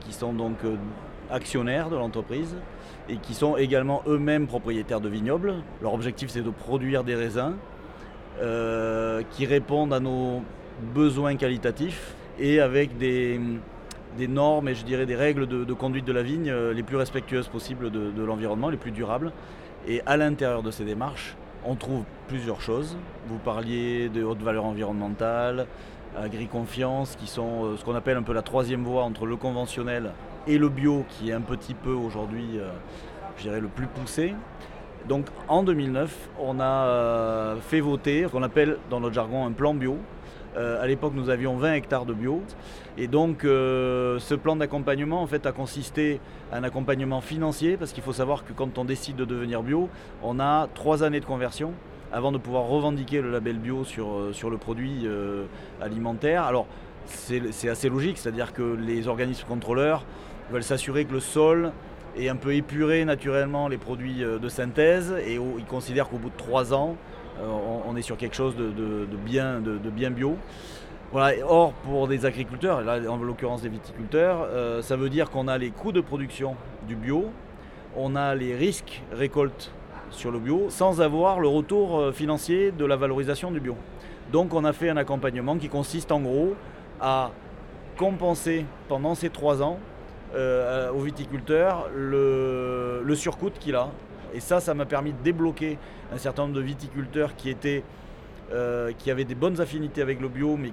qui 0.00 0.12
sont 0.12 0.32
donc 0.32 0.56
actionnaires 1.30 1.88
de 1.88 1.94
l'entreprise 1.94 2.56
et 3.08 3.16
qui 3.18 3.32
sont 3.32 3.56
également 3.56 4.02
eux-mêmes 4.08 4.48
propriétaires 4.48 5.00
de 5.00 5.08
vignobles. 5.08 5.54
Leur 5.80 5.94
objectif 5.94 6.30
c'est 6.30 6.42
de 6.42 6.50
produire 6.50 7.04
des 7.04 7.14
raisins 7.14 7.54
qui 9.30 9.46
répondent 9.46 9.92
à 9.92 10.00
nos 10.00 10.42
besoins 10.92 11.36
qualitatifs 11.36 12.16
et 12.40 12.58
avec 12.58 12.98
des, 12.98 13.38
normes 14.28 14.68
et 14.68 14.74
je 14.74 14.84
dirais 14.84 15.06
des 15.06 15.14
règles 15.14 15.46
de, 15.46 15.72
conduite 15.72 16.04
de 16.04 16.12
la 16.12 16.24
vigne 16.24 16.52
les 16.52 16.82
plus 16.82 16.96
respectueuses 16.96 17.46
possibles 17.46 17.92
de 17.92 18.22
l'environnement, 18.24 18.68
les 18.68 18.76
plus 18.76 18.90
durables. 18.90 19.30
Et 19.88 20.00
à 20.06 20.16
l'intérieur 20.16 20.62
de 20.62 20.70
ces 20.70 20.84
démarches, 20.84 21.34
on 21.64 21.74
trouve 21.74 22.04
plusieurs 22.28 22.60
choses. 22.60 22.96
Vous 23.26 23.38
parliez 23.38 24.08
de 24.08 24.22
haute 24.22 24.40
valeur 24.40 24.64
environnementale, 24.64 25.66
agri-confiance, 26.16 27.16
qui 27.16 27.26
sont 27.26 27.64
euh, 27.64 27.76
ce 27.76 27.84
qu'on 27.84 27.94
appelle 27.94 28.16
un 28.16 28.22
peu 28.22 28.32
la 28.32 28.42
troisième 28.42 28.84
voie 28.84 29.02
entre 29.02 29.26
le 29.26 29.36
conventionnel 29.36 30.12
et 30.46 30.58
le 30.58 30.68
bio, 30.68 31.04
qui 31.08 31.30
est 31.30 31.32
un 31.32 31.40
petit 31.40 31.74
peu 31.74 31.92
aujourd'hui, 31.92 32.58
euh, 32.58 32.70
je 33.38 33.42
dirais, 33.42 33.60
le 33.60 33.68
plus 33.68 33.86
poussé. 33.86 34.34
Donc 35.08 35.26
en 35.48 35.64
2009, 35.64 36.28
on 36.38 36.60
a 36.60 36.64
euh, 36.64 37.56
fait 37.56 37.80
voter 37.80 38.24
ce 38.24 38.28
qu'on 38.28 38.42
appelle 38.44 38.78
dans 38.88 39.00
notre 39.00 39.14
jargon 39.14 39.46
un 39.46 39.52
plan 39.52 39.74
bio, 39.74 39.98
euh, 40.56 40.82
à 40.82 40.86
l'époque, 40.86 41.12
nous 41.14 41.30
avions 41.30 41.56
20 41.56 41.74
hectares 41.74 42.04
de 42.04 42.12
bio. 42.12 42.42
Et 42.98 43.06
donc, 43.06 43.44
euh, 43.44 44.18
ce 44.18 44.34
plan 44.34 44.56
d'accompagnement, 44.56 45.22
en 45.22 45.26
fait, 45.26 45.46
a 45.46 45.52
consisté 45.52 46.20
à 46.52 46.58
un 46.58 46.64
accompagnement 46.64 47.20
financier, 47.20 47.76
parce 47.76 47.92
qu'il 47.92 48.02
faut 48.02 48.12
savoir 48.12 48.44
que 48.44 48.52
quand 48.52 48.78
on 48.78 48.84
décide 48.84 49.16
de 49.16 49.24
devenir 49.24 49.62
bio, 49.62 49.88
on 50.22 50.40
a 50.40 50.68
trois 50.74 51.02
années 51.02 51.20
de 51.20 51.24
conversion 51.24 51.72
avant 52.12 52.32
de 52.32 52.38
pouvoir 52.38 52.64
revendiquer 52.64 53.22
le 53.22 53.30
label 53.30 53.56
bio 53.56 53.84
sur, 53.84 54.10
euh, 54.10 54.32
sur 54.32 54.50
le 54.50 54.58
produit 54.58 55.06
alimentaire. 55.80 56.44
Alors, 56.44 56.66
c'est 57.06 57.68
assez 57.68 57.88
logique, 57.88 58.18
c'est-à-dire 58.18 58.52
que 58.52 58.62
les 58.62 59.08
organismes 59.08 59.46
contrôleurs 59.48 60.04
veulent 60.50 60.62
s'assurer 60.62 61.04
que 61.04 61.12
le 61.12 61.20
sol 61.20 61.72
est 62.16 62.28
un 62.28 62.36
peu 62.36 62.54
épuré 62.54 63.04
naturellement 63.04 63.68
les 63.68 63.78
produits 63.78 64.20
de 64.20 64.48
synthèse, 64.48 65.14
et 65.26 65.34
ils 65.34 65.64
considèrent 65.64 66.08
qu'au 66.08 66.18
bout 66.18 66.30
de 66.30 66.36
trois 66.36 66.74
ans, 66.74 66.96
euh, 67.40 67.80
on, 67.86 67.96
est 67.96 68.02
sur 68.02 68.16
quelque 68.16 68.36
chose 68.36 68.54
de, 68.56 69.06
bien, 69.24 69.60
bio. 70.10 70.36
Or, 71.46 71.72
pour 71.84 72.08
des 72.08 72.24
agriculteurs, 72.24 72.82
là 72.82 72.98
en 73.08 73.16
l'occurrence 73.16 73.62
des 73.62 73.68
viticulteurs, 73.68 74.46
euh, 74.50 74.82
ça 74.82 74.96
veut 74.96 75.10
dire 75.10 75.30
qu'on 75.30 75.48
a 75.48 75.58
les 75.58 75.70
coûts 75.70 75.92
de 75.92 76.00
production 76.00 76.56
du 76.88 76.96
bio, 76.96 77.26
on 77.96 78.16
a 78.16 78.34
les 78.34 78.54
risques 78.54 79.02
récoltes 79.12 79.72
sur 80.10 80.30
le 80.30 80.38
bio, 80.38 80.66
sans 80.68 81.00
avoir 81.00 81.40
le 81.40 81.48
retour 81.48 81.98
euh, 81.98 82.12
financier 82.12 82.70
de 82.70 82.84
la 82.84 82.96
valorisation 82.96 83.50
du 83.50 83.60
bio. 83.60 83.76
Donc 84.30 84.54
on 84.54 84.64
a 84.64 84.72
fait 84.72 84.88
un 84.88 84.96
accompagnement 84.96 85.58
qui 85.58 85.68
consiste 85.68 86.12
en 86.12 86.20
gros 86.20 86.54
à 87.00 87.30
compenser 87.98 88.64
pendant 88.88 89.14
ces 89.14 89.28
trois 89.28 89.62
ans 89.62 89.78
aux 90.34 91.00
viticulteurs 91.00 91.90
le, 91.94 93.02
le 93.04 93.14
surcoût 93.14 93.50
qu'il 93.50 93.74
a 93.74 93.90
et 94.34 94.40
ça, 94.40 94.60
ça 94.60 94.74
m'a 94.74 94.86
permis 94.86 95.12
de 95.12 95.22
débloquer 95.22 95.78
un 96.12 96.18
certain 96.18 96.42
nombre 96.42 96.54
de 96.54 96.60
viticulteurs 96.60 97.36
qui 97.36 97.50
étaient 97.50 97.84
euh, 98.52 98.92
qui 98.98 99.10
avaient 99.10 99.24
des 99.24 99.34
bonnes 99.34 99.62
affinités 99.62 100.02
avec 100.02 100.20
le 100.20 100.28
bio, 100.28 100.58
mais 100.58 100.72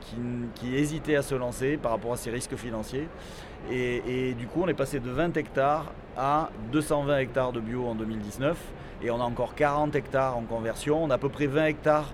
qui, 0.55 0.75
hésitaient 0.75 1.15
à 1.15 1.21
se 1.21 1.33
lancer 1.33 1.77
par 1.77 1.91
rapport 1.91 2.11
à 2.11 2.17
ces 2.17 2.29
risques 2.29 2.57
financiers. 2.57 3.07
Et, 3.71 4.33
du 4.33 4.47
coup, 4.47 4.63
on 4.63 4.67
est 4.67 4.73
passé 4.73 4.99
de 4.99 5.09
20 5.09 5.37
hectares 5.37 5.93
à 6.17 6.49
220 6.73 7.19
hectares 7.19 7.53
de 7.53 7.61
bio 7.61 7.85
en 7.85 7.95
2019. 7.95 8.57
Et 9.01 9.11
on 9.11 9.21
a 9.21 9.23
encore 9.23 9.55
40 9.55 9.95
hectares 9.95 10.35
en 10.35 10.41
conversion. 10.41 11.01
On 11.01 11.09
a 11.09 11.15
à 11.15 11.17
peu 11.17 11.29
près 11.29 11.47
20 11.47 11.67
hectares 11.67 12.11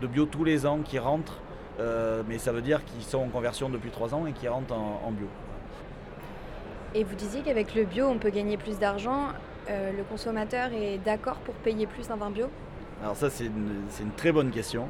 de 0.00 0.06
bio 0.06 0.24
tous 0.24 0.44
les 0.44 0.66
ans 0.66 0.80
qui 0.84 1.00
rentrent. 1.00 1.40
Euh, 1.80 2.22
mais 2.28 2.38
ça 2.38 2.52
veut 2.52 2.62
dire 2.62 2.84
qu'ils 2.84 3.02
sont 3.02 3.18
en 3.18 3.28
conversion 3.28 3.70
depuis 3.70 3.90
3 3.90 4.14
ans 4.14 4.26
et 4.26 4.32
qui 4.32 4.46
rentrent 4.46 4.74
en 4.74 5.10
bio. 5.10 5.26
Et 6.94 7.02
vous 7.02 7.16
disiez 7.16 7.42
qu'avec 7.42 7.74
le 7.74 7.84
bio, 7.84 8.06
on 8.06 8.18
peut 8.18 8.30
gagner 8.30 8.56
plus 8.56 8.78
d'argent. 8.78 9.28
Euh, 9.70 9.92
le 9.94 10.02
consommateur 10.02 10.70
est 10.72 10.98
d'accord 11.04 11.36
pour 11.38 11.54
payer 11.54 11.86
plus 11.86 12.10
un 12.10 12.16
vin 12.16 12.30
bio 12.30 12.46
Alors 13.02 13.16
ça, 13.16 13.28
c'est 13.28 13.44
une, 13.44 14.10
très 14.16 14.32
bonne 14.32 14.50
question. 14.50 14.86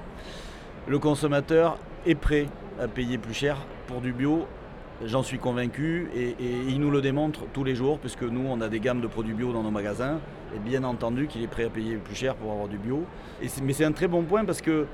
Le 0.86 0.98
consommateur 1.00 1.78
est 2.06 2.14
prêt 2.14 2.46
à 2.80 2.86
payer 2.86 3.18
plus 3.18 3.34
cher 3.34 3.56
pour 3.88 4.00
du 4.00 4.12
bio. 4.12 4.46
J'en 5.04 5.22
suis 5.24 5.38
convaincu 5.38 6.08
et, 6.14 6.36
il 6.68 6.80
nous 6.80 6.90
le 6.90 7.00
démontre 7.00 7.40
tous 7.52 7.64
les 7.64 7.74
jours 7.74 7.98
puisque 7.98 8.22
nous, 8.22 8.46
on 8.48 8.60
a 8.60 8.68
des 8.68 8.78
gammes 8.78 9.00
de 9.00 9.08
produits 9.08 9.34
bio 9.34 9.52
dans 9.52 9.64
nos 9.64 9.70
magasins 9.70 10.20
et 10.54 10.58
bien 10.60 10.84
entendu 10.84 11.26
qu'il 11.26 11.42
est 11.42 11.48
prêt 11.48 11.64
à 11.64 11.70
payer 11.70 11.96
plus 11.96 12.14
cher 12.14 12.36
pour 12.36 12.52
avoir 12.52 12.68
du 12.68 12.78
bio. 12.78 13.04
mais 13.62 13.72
c'est 13.72 13.84
un 13.84 13.92
très 13.92 14.08
bon 14.08 14.22
point 14.22 14.44
parce 14.44 14.60
que 14.60 14.86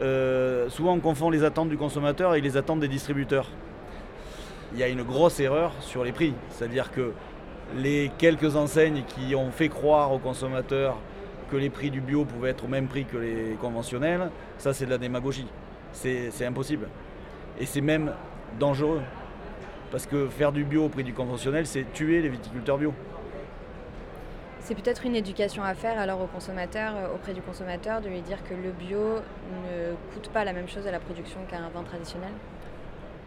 euh, 0.00 0.68
souvent 0.70 0.94
on 0.94 1.00
confond 1.00 1.30
les 1.30 1.44
attentes 1.44 1.68
du 1.68 1.76
consommateur 1.76 2.34
et 2.34 2.40
les 2.40 2.56
attentes 2.56 2.80
des 2.80 2.88
distributeurs. 2.88 3.48
Il 4.72 4.78
y 4.78 4.82
a 4.82 4.88
une 4.88 5.02
grosse 5.02 5.40
erreur 5.40 5.72
sur 5.80 6.04
les 6.04 6.12
prix, 6.12 6.34
c'est-à-dire 6.50 6.90
que 6.90 7.12
les 7.74 8.10
quelques 8.18 8.56
enseignes 8.56 9.02
qui 9.06 9.34
ont 9.34 9.50
fait 9.50 9.68
croire 9.68 10.12
aux 10.12 10.18
consommateurs 10.18 10.96
que 11.50 11.56
les 11.56 11.70
prix 11.70 11.90
du 11.90 12.00
bio 12.00 12.24
pouvaient 12.24 12.50
être 12.50 12.64
au 12.64 12.68
même 12.68 12.86
prix 12.86 13.04
que 13.04 13.16
les 13.16 13.56
conventionnels, 13.60 14.30
ça 14.58 14.72
c'est 14.72 14.86
de 14.86 14.90
la 14.90 14.98
démagogie. 14.98 15.46
C'est 15.92 16.44
impossible. 16.44 16.88
Et 17.58 17.66
c'est 17.66 17.80
même 17.80 18.12
dangereux. 18.58 19.00
Parce 19.90 20.06
que 20.06 20.26
faire 20.26 20.52
du 20.52 20.64
bio 20.64 20.84
au 20.84 20.88
prix 20.88 21.04
du 21.04 21.14
conventionnel, 21.14 21.66
c'est 21.66 21.90
tuer 21.92 22.20
les 22.20 22.28
viticulteurs 22.28 22.76
bio. 22.76 22.92
C'est 24.60 24.74
peut-être 24.74 25.06
une 25.06 25.14
éducation 25.14 25.62
à 25.62 25.74
faire 25.74 25.98
alors 25.98 26.20
au 26.20 26.26
consommateur, 26.26 26.94
euh, 26.96 27.14
auprès 27.14 27.32
du 27.32 27.40
consommateur, 27.40 28.00
de 28.00 28.08
lui 28.08 28.20
dire 28.20 28.38
que 28.42 28.52
le 28.52 28.72
bio 28.72 29.20
ne 29.62 29.94
coûte 30.12 30.28
pas 30.30 30.44
la 30.44 30.52
même 30.52 30.68
chose 30.68 30.88
à 30.88 30.90
la 30.90 30.98
production 30.98 31.38
qu'un 31.48 31.68
vin 31.72 31.84
traditionnel? 31.84 32.32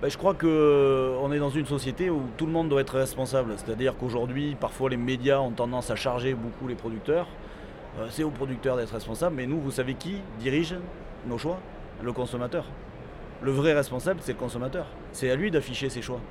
Ben, 0.01 0.09
je 0.09 0.17
crois 0.17 0.33
qu'on 0.33 0.47
euh, 0.47 1.31
est 1.31 1.39
dans 1.39 1.49
une 1.49 1.65
société 1.65 2.09
où 2.09 2.21
tout 2.37 2.45
le 2.45 2.53
monde 2.53 2.69
doit 2.69 2.79
être 2.79 2.97
responsable. 2.97 3.53
C'est-à-dire 3.57 3.97
qu'aujourd'hui, 3.97 4.55
parfois 4.59 4.89
les 4.89 4.97
médias 4.97 5.39
ont 5.39 5.51
tendance 5.51 5.91
à 5.91 5.95
charger 5.95 6.33
beaucoup 6.33 6.67
les 6.69 6.75
producteurs. 6.75 7.27
Euh, 7.99 8.07
c'est 8.09 8.23
aux 8.23 8.29
producteurs 8.29 8.77
d'être 8.77 8.93
responsables, 8.93 9.35
mais 9.35 9.45
nous, 9.45 9.59
vous 9.59 9.71
savez 9.71 9.95
qui 9.95 10.15
dirige 10.39 10.75
nos 11.27 11.37
choix? 11.37 11.59
Le 12.01 12.13
consommateur. 12.13 12.65
Le 13.41 13.51
vrai 13.51 13.73
responsable, 13.73 14.21
c'est 14.23 14.31
le 14.31 14.37
consommateur. 14.37 14.85
C'est 15.11 15.29
à 15.29 15.35
lui 15.35 15.51
d'afficher 15.51 15.89
ses 15.89 16.01
choix. 16.01 16.21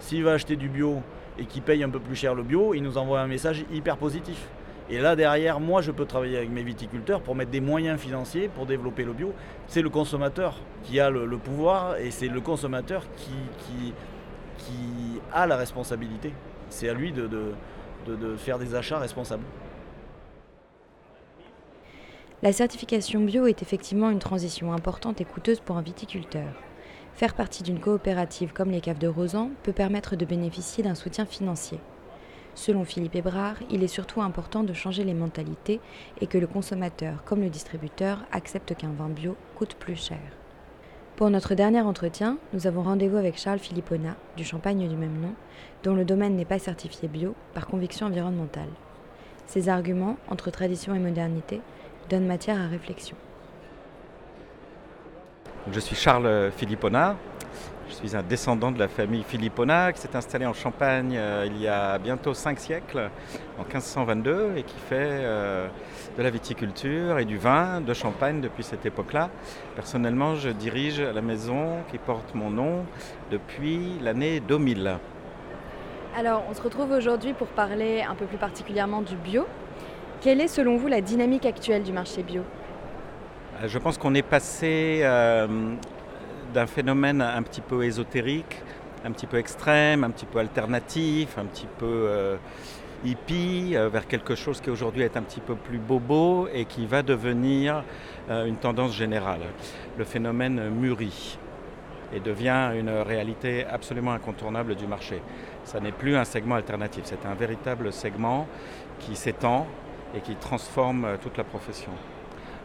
S'il 0.00 0.22
va 0.22 0.32
acheter 0.32 0.56
du 0.56 0.68
bio 0.68 1.00
et 1.38 1.46
qu'il 1.46 1.62
paye 1.62 1.82
un 1.82 1.88
peu 1.88 2.00
plus 2.00 2.16
cher 2.16 2.34
le 2.34 2.42
bio, 2.42 2.74
il 2.74 2.82
nous 2.82 2.98
envoie 2.98 3.20
un 3.20 3.26
message 3.26 3.64
hyper 3.72 3.96
positif. 3.96 4.48
Et 4.90 5.00
là, 5.00 5.16
derrière, 5.16 5.60
moi, 5.60 5.80
je 5.80 5.90
peux 5.90 6.04
travailler 6.04 6.36
avec 6.36 6.50
mes 6.50 6.62
viticulteurs 6.62 7.22
pour 7.22 7.34
mettre 7.34 7.50
des 7.50 7.60
moyens 7.60 7.98
financiers 7.98 8.48
pour 8.48 8.66
développer 8.66 9.04
le 9.04 9.14
bio. 9.14 9.32
C'est 9.66 9.80
le 9.80 9.88
consommateur 9.88 10.60
qui 10.82 11.00
a 11.00 11.08
le, 11.08 11.38
pouvoir 11.38 11.96
et 11.96 12.10
c'est 12.10 12.28
le 12.28 12.40
consommateur 12.40 13.04
qui, 13.16 13.32
qui, 13.58 13.94
a 15.32 15.46
la 15.46 15.56
responsabilité. 15.56 16.32
C'est 16.68 16.88
à 16.88 16.94
lui 16.94 17.12
de, 17.12 17.28
de 18.06 18.36
faire 18.36 18.58
des 18.58 18.74
achats 18.74 18.98
responsables. 18.98 19.44
La 22.42 22.52
certification 22.52 23.20
bio 23.20 23.46
est 23.46 23.62
effectivement 23.62 24.10
une 24.10 24.18
transition 24.18 24.74
importante 24.74 25.20
et 25.20 25.24
coûteuse 25.24 25.60
pour 25.60 25.78
un 25.78 25.82
viticulteur. 25.82 26.52
Faire 27.14 27.34
partie 27.34 27.62
d'une 27.62 27.80
coopérative 27.80 28.52
comme 28.52 28.70
les 28.70 28.82
caves 28.82 28.98
de 28.98 29.08
Rosan 29.08 29.50
peut 29.62 29.72
permettre 29.72 30.14
de 30.14 30.26
bénéficier 30.26 30.84
d'un 30.84 30.94
soutien 30.94 31.24
financier. 31.24 31.80
Selon 32.54 32.84
Philippe 32.84 33.16
Hébrard, 33.16 33.56
il 33.68 33.82
est 33.82 33.88
surtout 33.88 34.22
important 34.22 34.62
de 34.62 34.72
changer 34.72 35.02
les 35.02 35.14
mentalités 35.14 35.80
et 36.20 36.26
que 36.26 36.38
le 36.38 36.46
consommateur 36.46 37.24
comme 37.24 37.40
le 37.40 37.50
distributeur 37.50 38.20
accepte 38.30 38.74
qu'un 38.74 38.92
vin 38.96 39.08
bio 39.08 39.36
coûte 39.56 39.74
plus 39.74 39.96
cher. 39.96 40.20
Pour 41.16 41.30
notre 41.30 41.54
dernier 41.54 41.80
entretien, 41.80 42.38
nous 42.52 42.66
avons 42.66 42.82
rendez-vous 42.82 43.16
avec 43.16 43.38
Charles 43.38 43.58
Philippona, 43.58 44.16
du 44.36 44.44
champagne 44.44 44.88
du 44.88 44.96
même 44.96 45.20
nom, 45.20 45.34
dont 45.82 45.94
le 45.94 46.04
domaine 46.04 46.36
n'est 46.36 46.44
pas 46.44 46.58
certifié 46.58 47.08
bio 47.08 47.34
par 47.54 47.66
conviction 47.66 48.06
environnementale. 48.06 48.70
Ces 49.46 49.68
arguments, 49.68 50.16
entre 50.28 50.50
tradition 50.50 50.94
et 50.94 50.98
modernité, 50.98 51.60
donnent 52.08 52.26
matière 52.26 52.60
à 52.60 52.66
réflexion. 52.66 53.16
Je 55.70 55.80
suis 55.80 55.96
Charles 55.96 56.50
Philippona, 56.56 57.16
Je 57.94 58.08
suis 58.08 58.16
un 58.16 58.24
descendant 58.24 58.72
de 58.72 58.78
la 58.80 58.88
famille 58.88 59.22
Philippona 59.22 59.92
qui 59.92 60.00
s'est 60.00 60.16
installée 60.16 60.46
en 60.46 60.52
Champagne 60.52 61.14
euh, 61.16 61.46
il 61.46 61.62
y 61.62 61.68
a 61.68 61.96
bientôt 61.98 62.34
cinq 62.34 62.58
siècles, 62.58 63.08
en 63.56 63.62
1522, 63.62 64.54
et 64.56 64.64
qui 64.64 64.74
fait 64.74 64.96
euh, 65.22 65.68
de 66.18 66.22
la 66.22 66.30
viticulture 66.30 67.20
et 67.20 67.24
du 67.24 67.38
vin 67.38 67.80
de 67.80 67.94
Champagne 67.94 68.40
depuis 68.40 68.64
cette 68.64 68.84
époque-là. 68.84 69.30
Personnellement, 69.76 70.34
je 70.34 70.50
dirige 70.50 71.00
la 71.00 71.20
maison 71.20 71.84
qui 71.88 71.98
porte 71.98 72.34
mon 72.34 72.50
nom 72.50 72.84
depuis 73.30 74.00
l'année 74.02 74.40
2000. 74.40 74.98
Alors, 76.16 76.42
on 76.50 76.54
se 76.54 76.62
retrouve 76.62 76.90
aujourd'hui 76.90 77.32
pour 77.32 77.46
parler 77.46 78.02
un 78.02 78.16
peu 78.16 78.26
plus 78.26 78.38
particulièrement 78.38 79.02
du 79.02 79.14
bio. 79.14 79.46
Quelle 80.20 80.40
est 80.40 80.48
selon 80.48 80.78
vous 80.78 80.88
la 80.88 81.00
dynamique 81.00 81.46
actuelle 81.46 81.84
du 81.84 81.92
marché 81.92 82.24
bio? 82.24 82.42
Euh, 83.62 83.68
Je 83.68 83.78
pense 83.78 83.98
qu'on 83.98 84.14
est 84.14 84.22
passé 84.22 85.02
euh, 85.04 85.46
d'un 86.54 86.66
phénomène 86.66 87.20
un 87.20 87.42
petit 87.42 87.60
peu 87.60 87.84
ésotérique, 87.84 88.62
un 89.04 89.10
petit 89.10 89.26
peu 89.26 89.36
extrême, 89.36 90.04
un 90.04 90.10
petit 90.10 90.24
peu 90.24 90.38
alternatif, 90.38 91.36
un 91.36 91.44
petit 91.44 91.66
peu 91.78 92.06
euh, 92.08 92.36
hippie, 93.04 93.74
vers 93.74 94.06
quelque 94.06 94.34
chose 94.34 94.62
qui 94.62 94.70
aujourd'hui 94.70 95.02
est 95.02 95.16
un 95.16 95.22
petit 95.22 95.40
peu 95.40 95.56
plus 95.56 95.78
bobo 95.78 96.48
et 96.54 96.64
qui 96.64 96.86
va 96.86 97.02
devenir 97.02 97.84
une 98.30 98.56
tendance 98.56 98.96
générale. 98.96 99.42
Le 99.98 100.04
phénomène 100.04 100.70
mûrit 100.70 101.36
et 102.14 102.20
devient 102.20 102.70
une 102.78 102.90
réalité 102.90 103.66
absolument 103.66 104.12
incontournable 104.12 104.74
du 104.76 104.86
marché. 104.86 105.20
Ça 105.64 105.80
n'est 105.80 105.92
plus 105.92 106.16
un 106.16 106.24
segment 106.24 106.54
alternatif, 106.54 107.02
c'est 107.04 107.26
un 107.26 107.34
véritable 107.34 107.92
segment 107.92 108.46
qui 109.00 109.16
s'étend 109.16 109.66
et 110.14 110.20
qui 110.20 110.36
transforme 110.36 111.04
euh, 111.04 111.16
toute 111.20 111.36
la 111.36 111.44
profession. 111.44 111.90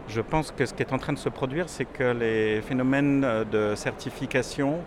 Je 0.10 0.22
pense 0.22 0.50
que 0.50 0.66
ce 0.66 0.74
qui 0.74 0.82
est 0.82 0.92
en 0.92 0.98
train 0.98 1.14
de 1.14 1.20
se 1.20 1.30
produire, 1.30 1.70
c'est 1.70 1.86
que 1.86 2.04
les 2.04 2.62
phénomènes 2.64 3.24
euh, 3.24 3.44
de 3.44 3.76
certification, 3.76 4.80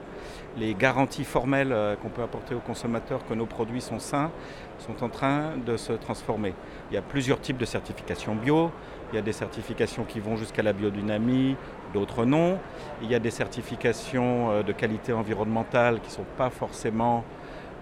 les 0.57 0.75
garanties 0.75 1.23
formelles 1.23 1.71
euh, 1.71 1.95
qu'on 1.95 2.09
peut 2.09 2.23
apporter 2.23 2.57
aux 2.57 2.61
consommateurs 2.61 3.25
que 3.29 3.33
nos 3.33 3.47
produits 3.47 3.81
sont 3.81 4.01
sains, 4.01 4.33
sont 4.81 5.05
en 5.05 5.09
train 5.09 5.53
de 5.65 5.77
se 5.77 5.93
transformer. 5.93 6.55
Il 6.91 6.95
y 6.95 6.97
a 6.97 7.03
plusieurs 7.03 7.41
types 7.41 7.57
de 7.57 7.65
certifications 7.65 8.35
bio. 8.35 8.73
Il 9.13 9.17
y 9.17 9.19
a 9.19 9.23
des 9.23 9.33
certifications 9.33 10.03
qui 10.03 10.19
vont 10.19 10.37
jusqu'à 10.37 10.65
la 10.65 10.73
biodynamie, 10.73 11.55
d'autres 11.95 12.25
non. 12.25 12.59
Il 13.01 13.09
y 13.09 13.15
a 13.15 13.21
des 13.21 13.31
certifications 13.31 14.63
de 14.63 14.73
qualité 14.73 15.13
environnementale 15.13 16.01
qui 16.01 16.09
ne 16.09 16.15
sont 16.15 16.27
pas 16.37 16.51
forcément 16.51 17.23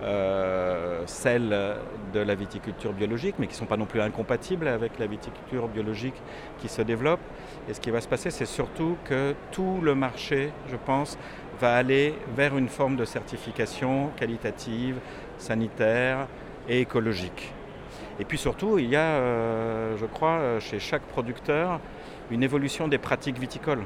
euh, 0.02 1.02
celles 1.06 1.76
de 2.12 2.20
la 2.20 2.34
viticulture 2.34 2.92
biologique, 2.92 3.34
mais 3.38 3.46
qui 3.46 3.54
ne 3.54 3.58
sont 3.58 3.66
pas 3.66 3.76
non 3.76 3.86
plus 3.86 4.00
incompatibles 4.00 4.68
avec 4.68 4.98
la 4.98 5.06
viticulture 5.06 5.68
biologique 5.68 6.14
qui 6.58 6.68
se 6.68 6.82
développe. 6.82 7.20
Et 7.68 7.74
ce 7.74 7.80
qui 7.80 7.90
va 7.90 8.00
se 8.00 8.08
passer, 8.08 8.30
c'est 8.30 8.46
surtout 8.46 8.96
que 9.04 9.34
tout 9.52 9.80
le 9.82 9.94
marché, 9.94 10.52
je 10.70 10.76
pense, 10.76 11.18
va 11.60 11.76
aller 11.76 12.14
vers 12.34 12.56
une 12.56 12.68
forme 12.68 12.96
de 12.96 13.04
certification 13.04 14.10
qualitative, 14.16 14.96
sanitaire 15.36 16.26
et 16.68 16.80
écologique. 16.80 17.52
Et 18.18 18.24
puis 18.24 18.38
surtout, 18.38 18.78
il 18.78 18.88
y 18.88 18.96
a, 18.96 19.00
euh, 19.00 19.96
je 19.98 20.06
crois, 20.06 20.58
chez 20.60 20.78
chaque 20.78 21.02
producteur, 21.02 21.80
une 22.30 22.42
évolution 22.42 22.88
des 22.88 22.98
pratiques 22.98 23.38
viticoles. 23.38 23.84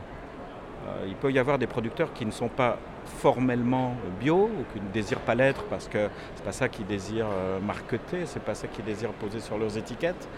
Euh, 0.87 1.07
il 1.07 1.15
peut 1.15 1.33
y 1.33 1.39
avoir 1.39 1.59
des 1.59 1.67
producteurs 1.67 2.13
qui 2.13 2.27
ne 2.27 2.31
sont 2.31 2.49
pas 2.49 2.79
formellement 3.07 3.95
bio 4.21 4.51
ou 4.59 4.65
qui 4.73 4.81
ne 4.81 4.91
désirent 4.91 5.21
pas 5.21 5.35
l'être 5.35 5.65
parce 5.65 5.89
que 5.89 6.09
c'est 6.35 6.45
pas 6.45 6.53
ça 6.53 6.69
qu'ils 6.69 6.87
désirent 6.87 7.29
euh, 7.31 7.61
marketer, 7.61 8.27
c'est 8.27 8.43
pas 8.43 8.55
ça 8.55 8.67
qu'ils 8.67 8.85
désirent 8.85 9.13
poser 9.13 9.41
sur 9.41 9.59
leurs 9.59 9.77
étiquettes, 9.77 10.29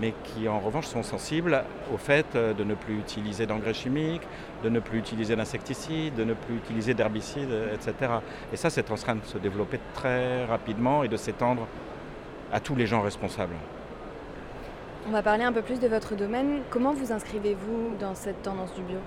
mais 0.00 0.14
qui 0.24 0.48
en 0.48 0.58
revanche 0.58 0.86
sont 0.86 1.02
sensibles 1.02 1.62
au 1.92 1.96
fait 1.96 2.26
euh, 2.34 2.52
de 2.52 2.64
ne 2.64 2.74
plus 2.74 2.98
utiliser 2.98 3.46
d'engrais 3.46 3.74
chimiques, 3.74 4.26
de 4.64 4.68
ne 4.68 4.80
plus 4.80 4.98
utiliser 4.98 5.36
d'insecticides, 5.36 6.14
de 6.14 6.24
ne 6.24 6.34
plus 6.34 6.56
utiliser 6.56 6.94
d'herbicides, 6.94 7.52
etc. 7.72 8.12
Et 8.52 8.56
ça, 8.56 8.70
c'est 8.70 8.90
en 8.90 8.96
train 8.96 9.16
de 9.16 9.24
se 9.24 9.38
développer 9.38 9.80
très 9.94 10.44
rapidement 10.44 11.02
et 11.02 11.08
de 11.08 11.16
s'étendre 11.16 11.66
à 12.52 12.60
tous 12.60 12.74
les 12.74 12.86
gens 12.86 13.00
responsables. 13.00 13.54
On 15.08 15.12
va 15.12 15.22
parler 15.22 15.44
un 15.44 15.52
peu 15.52 15.62
plus 15.62 15.80
de 15.80 15.88
votre 15.88 16.14
domaine. 16.14 16.60
Comment 16.70 16.92
vous 16.92 17.12
inscrivez-vous 17.12 17.96
dans 17.98 18.14
cette 18.14 18.42
tendance 18.42 18.74
du 18.74 18.82
bio? 18.82 18.98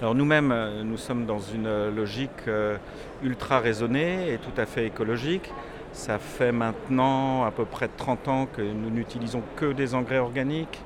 Alors 0.00 0.16
nous-mêmes, 0.16 0.50
euh, 0.50 0.82
nous 0.82 0.96
sommes 0.96 1.24
dans 1.24 1.38
une 1.38 1.68
euh, 1.68 1.88
logique 1.88 2.48
euh, 2.48 2.76
ultra 3.22 3.60
raisonnée 3.60 4.32
et 4.32 4.38
tout 4.38 4.60
à 4.60 4.66
fait 4.66 4.86
écologique. 4.86 5.52
Ça 5.92 6.18
fait 6.18 6.50
maintenant 6.50 7.44
à 7.44 7.52
peu 7.52 7.64
près 7.64 7.86
30 7.86 8.26
ans 8.26 8.46
que 8.46 8.60
nous 8.60 8.90
n'utilisons 8.90 9.40
que 9.54 9.72
des 9.72 9.94
engrais 9.94 10.18
organiques. 10.18 10.80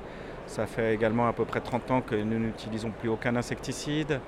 Ça 0.45 0.67
fait 0.67 0.93
également 0.93 1.27
à 1.27 1.33
peu 1.33 1.43
près 1.43 1.59
30 1.59 1.89
ans 1.89 2.01
que 2.01 2.13
nous 2.13 2.37
n'utilisons 2.37 2.91
plus 2.91 3.09
aucun 3.09 3.35
insecticide. 3.35 4.19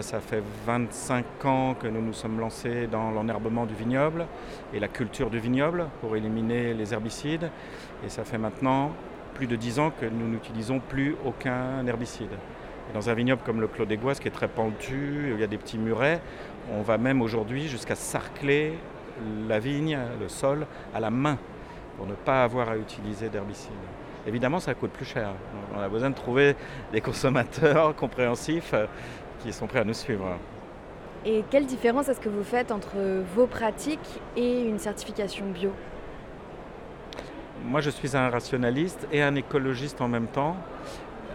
ça 0.00 0.20
fait 0.20 0.42
25 0.66 1.44
ans 1.44 1.74
que 1.74 1.86
nous 1.86 2.00
nous 2.00 2.12
sommes 2.14 2.40
lancés 2.40 2.86
dans 2.86 3.10
l'enherbement 3.10 3.66
du 3.66 3.74
vignoble 3.74 4.26
et 4.72 4.80
la 4.80 4.88
culture 4.88 5.28
du 5.28 5.38
vignoble 5.38 5.88
pour 6.00 6.16
éliminer 6.16 6.72
les 6.72 6.94
herbicides. 6.94 7.50
Et 8.04 8.08
ça 8.08 8.24
fait 8.24 8.38
maintenant 8.38 8.92
plus 9.34 9.46
de 9.46 9.56
10 9.56 9.78
ans 9.78 9.92
que 9.98 10.06
nous 10.06 10.28
n'utilisons 10.28 10.80
plus 10.80 11.16
aucun 11.24 11.86
herbicide. 11.86 12.32
Dans 12.94 13.08
un 13.08 13.14
vignoble 13.14 13.42
comme 13.44 13.60
le 13.60 13.68
Clos 13.68 13.86
des 13.86 13.96
qui 13.96 14.28
est 14.28 14.32
très 14.32 14.48
pentu, 14.48 15.30
où 15.32 15.34
il 15.36 15.40
y 15.40 15.44
a 15.44 15.46
des 15.46 15.56
petits 15.56 15.78
murets, 15.78 16.20
on 16.70 16.82
va 16.82 16.98
même 16.98 17.22
aujourd'hui 17.22 17.68
jusqu'à 17.68 17.94
sarcler 17.94 18.74
la 19.48 19.58
vigne, 19.58 19.98
le 20.20 20.28
sol, 20.28 20.66
à 20.94 21.00
la 21.00 21.10
main, 21.10 21.38
pour 21.96 22.06
ne 22.06 22.14
pas 22.14 22.44
avoir 22.44 22.68
à 22.68 22.76
utiliser 22.76 23.28
d'herbicides. 23.28 23.72
Évidemment, 24.26 24.60
ça 24.60 24.74
coûte 24.74 24.90
plus 24.90 25.04
cher. 25.04 25.30
On 25.74 25.80
a 25.80 25.88
besoin 25.88 26.10
de 26.10 26.14
trouver 26.14 26.54
des 26.92 27.00
consommateurs 27.00 27.94
compréhensifs 27.96 28.72
euh, 28.74 28.86
qui 29.40 29.52
sont 29.52 29.66
prêts 29.66 29.80
à 29.80 29.84
nous 29.84 29.94
suivre. 29.94 30.36
Et 31.24 31.44
quelle 31.50 31.66
différence 31.66 32.08
est-ce 32.08 32.20
que 32.20 32.28
vous 32.28 32.44
faites 32.44 32.72
entre 32.72 32.96
vos 33.34 33.46
pratiques 33.46 34.20
et 34.36 34.62
une 34.62 34.78
certification 34.78 35.46
bio? 35.50 35.72
Moi, 37.64 37.80
je 37.80 37.90
suis 37.90 38.16
un 38.16 38.28
rationaliste 38.28 39.06
et 39.12 39.22
un 39.22 39.34
écologiste 39.36 40.00
en 40.00 40.08
même 40.08 40.26
temps. 40.26 40.56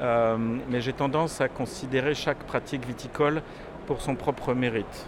Euh, 0.01 0.37
mais 0.69 0.81
j'ai 0.81 0.93
tendance 0.93 1.41
à 1.41 1.47
considérer 1.47 2.13
chaque 2.13 2.43
pratique 2.43 2.85
viticole 2.85 3.41
pour 3.87 4.01
son 4.01 4.15
propre 4.15 4.53
mérite. 4.53 5.07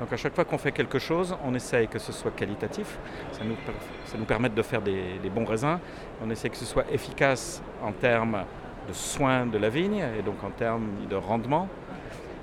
Donc 0.00 0.12
à 0.12 0.16
chaque 0.16 0.34
fois 0.34 0.44
qu'on 0.44 0.58
fait 0.58 0.72
quelque 0.72 0.98
chose, 0.98 1.36
on 1.44 1.54
essaye 1.54 1.88
que 1.88 1.98
ce 1.98 2.12
soit 2.12 2.30
qualitatif, 2.30 2.98
ça 3.32 3.40
nous, 3.44 3.56
ça 4.04 4.16
nous 4.16 4.24
permet 4.24 4.48
de 4.48 4.62
faire 4.62 4.80
des, 4.80 5.18
bons 5.34 5.44
raisins, 5.44 5.78
on 6.24 6.30
essaie 6.30 6.50
que 6.50 6.56
ce 6.56 6.64
soit 6.64 6.84
efficace 6.92 7.62
en 7.82 7.92
termes 7.92 8.44
de 8.86 8.92
soins 8.92 9.46
de 9.46 9.58
la 9.58 9.68
vigne 9.68 10.04
et 10.18 10.22
donc 10.22 10.44
en 10.44 10.50
termes 10.50 10.88
de 11.10 11.16
rendement, 11.16 11.68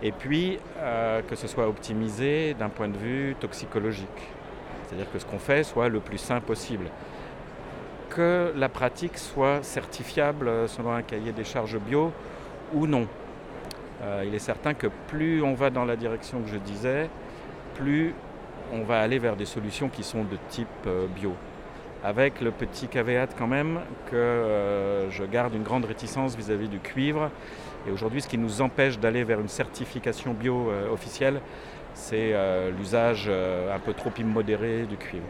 et 0.04 0.12
puis 0.12 0.60
euh, 0.80 1.22
que 1.22 1.36
ce 1.36 1.48
soit 1.48 1.68
optimisé 1.68 2.56
d'un 2.56 2.70
point 2.70 2.90
de 2.90 2.98
vue 2.98 3.36
toxicologique. 3.40 4.30
C'est-à-dire 4.86 5.10
que 5.12 5.18
ce 5.18 5.26
qu'on 5.26 5.40
fait 5.40 5.64
soit 5.64 5.88
le 5.88 6.02
plus 6.02 6.18
sain 6.18 6.42
possible 6.42 6.86
que 8.10 8.54
la 8.56 8.70
pratique 8.70 9.18
soit 9.18 9.64
certifiable 9.64 10.50
selon 10.68 10.94
un 10.94 11.02
cahier 11.02 11.32
des 11.32 11.44
charges 11.44 11.78
bio 11.78 12.12
ou 12.74 12.88
non. 12.88 13.08
Euh, 14.04 14.24
il 14.26 14.36
est 14.36 14.40
certain 14.40 14.74
que 14.74 14.88
plus 15.08 15.42
on 15.42 15.54
va 15.54 15.70
dans 15.70 15.86
la 15.86 15.96
direction 15.96 16.42
que 16.42 16.50
je 16.50 16.58
disais, 16.58 17.10
plus 17.76 18.14
on 18.74 18.84
va 18.84 19.00
aller 19.00 19.20
vers 19.20 19.36
des 19.36 19.46
solutions 19.46 19.90
qui 19.90 20.04
sont 20.04 20.24
de 20.24 20.38
type 20.50 20.68
euh, 20.88 21.08
bio. 21.08 21.34
Avec 22.04 22.42
le 22.42 22.52
petit 22.52 22.88
caveat 22.88 23.28
quand 23.38 23.48
même 23.48 23.80
que 24.12 24.16
euh, 24.16 25.10
je 25.10 25.24
garde 25.24 25.56
une 25.56 25.64
grande 25.64 25.86
réticence 25.86 26.36
vis-à-vis 26.36 26.68
du 26.68 26.80
cuivre. 26.80 27.32
Et 27.88 27.92
aujourd'hui, 27.92 28.22
ce 28.22 28.28
qui 28.28 28.38
nous 28.38 28.62
empêche 28.62 29.00
d'aller 29.00 29.24
vers 29.24 29.40
une 29.40 29.48
certification 29.48 30.34
bio 30.34 30.72
officielle, 30.92 31.40
c'est 31.94 32.34
l'usage 32.76 33.30
un 33.30 33.78
peu 33.78 33.94
trop 33.94 34.10
immodéré 34.18 34.88
du 34.90 34.98
cuivre. 34.98 35.28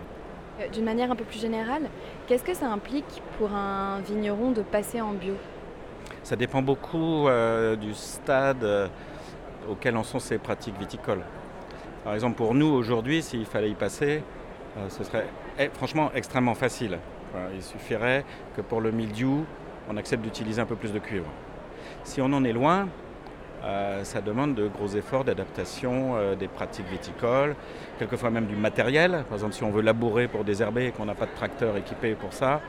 Euh, 0.60 0.70
d'une 0.70 0.86
manière 0.86 1.12
un 1.12 1.15
peu 1.15 1.24
plus 1.24 1.39
générale, 1.39 1.84
qu'est-ce 2.28 2.44
que 2.44 2.54
ça 2.54 2.68
implique 2.72 3.22
pour 3.38 3.52
un 3.54 4.00
vigneron 4.00 4.52
de 4.52 4.62
passer 4.62 5.02
en 5.02 5.12
bio? 5.12 5.34
Ça 6.24 6.36
dépend 6.36 6.62
beaucoup 6.62 7.28
euh, 7.28 7.76
du 7.76 7.94
stade 7.94 8.63
euh, 8.63 8.88
auquel 9.70 9.98
en 9.98 10.04
sont 10.04 10.20
ces 10.20 10.38
pratiques 10.38 10.78
viticoles. 10.80 11.24
Par 12.04 12.13
exemple, 12.13 12.36
pour 12.36 12.54
nous 12.54 12.68
aujourd'hui, 12.68 13.22
s'il 13.22 13.46
fallait 13.46 13.72
y 13.72 13.76
passer, 13.76 14.24
ce 14.89 15.04
serait 15.04 15.26
eh, 15.58 15.70
franchement 15.70 16.12
extrêmement 16.13 16.54
facile. 16.54 17.00
il 17.56 17.63
suffirait 17.63 18.24
que 18.56 18.62
pour 18.62 18.80
le 18.80 18.91
mildiou, 18.91 19.46
on 19.89 19.98
accepte 19.98 20.22
d'utiliser 20.22 20.62
un 20.62 20.68
peu 20.68 20.76
plus 20.76 20.94
de 20.94 21.00
cuivre. 21.00 21.26
Si 22.04 22.22
on 22.22 22.26
en 22.26 22.44
est 22.44 22.54
loin, 22.54 22.89
euh, 23.65 24.04
ça 24.04 24.21
demande 24.21 24.54
de 24.54 24.67
gros 24.67 24.89
efforts 24.89 25.23
d'adaptation 25.23 26.15
euh, 26.15 26.36
des 26.36 26.47
pratiques 26.47 26.88
viticoles, 26.88 27.56
quelquefois 27.97 28.30
même 28.30 28.45
du 28.45 28.56
matériel. 28.56 29.23
Par 29.28 29.34
exemple, 29.34 29.54
si 29.54 29.63
on 29.63 29.71
veut 29.71 29.82
labourer 29.82 30.28
pour 30.28 30.43
désherber 30.43 30.88
et 30.88 30.91
qu'on 30.91 31.06
n'a 31.06 31.15
pas 31.15 31.25
de 31.25 31.34
tracteur 31.36 31.75
équipé 31.75 32.13
pour 32.13 32.32
ça, 32.32 32.62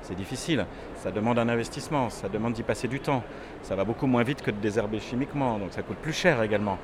c'est 0.00 0.14
difficile. 0.14 0.64
Ça 0.96 1.10
demande 1.10 1.38
un 1.38 1.48
investissement, 1.50 2.08
ça 2.08 2.30
demande 2.30 2.54
d'y 2.54 2.62
passer 2.62 2.88
du 2.88 3.00
temps. 3.00 3.22
Ça 3.62 3.76
va 3.76 3.84
beaucoup 3.84 4.06
moins 4.06 4.22
vite 4.22 4.40
que 4.40 4.50
de 4.50 4.56
désherber 4.56 4.98
chimiquement, 4.98 5.58
donc 5.58 5.72
ça 5.72 5.82
coûte 5.82 5.98
plus 5.98 6.14
cher 6.14 6.42
également. 6.42 6.78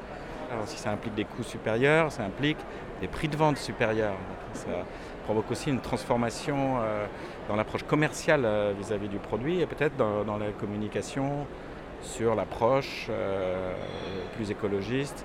Alors 0.52 0.68
si 0.68 0.76
ça 0.76 0.90
implique 0.90 1.14
des 1.14 1.24
coûts 1.24 1.42
supérieurs, 1.42 2.12
ça 2.12 2.24
implique 2.24 2.58
des 3.00 3.08
prix 3.08 3.28
de 3.28 3.36
vente 3.38 3.56
supérieurs. 3.56 4.16
ça 4.52 4.68
provoque 5.24 5.50
aussi 5.50 5.70
une 5.70 5.80
transformation 5.80 6.76
euh, 6.78 7.06
dans 7.48 7.56
l'approche 7.56 7.84
commerciale 7.84 8.46
vis-à-vis 8.78 9.08
du 9.08 9.18
produit 9.18 9.60
et 9.60 9.66
peut-être 9.66 9.96
dans, 9.96 10.36
la 10.36 10.52
communication 10.52 11.46
sur 12.06 12.34
l'approche 12.34 13.10
plus 14.36 14.50
écologiste 14.50 15.24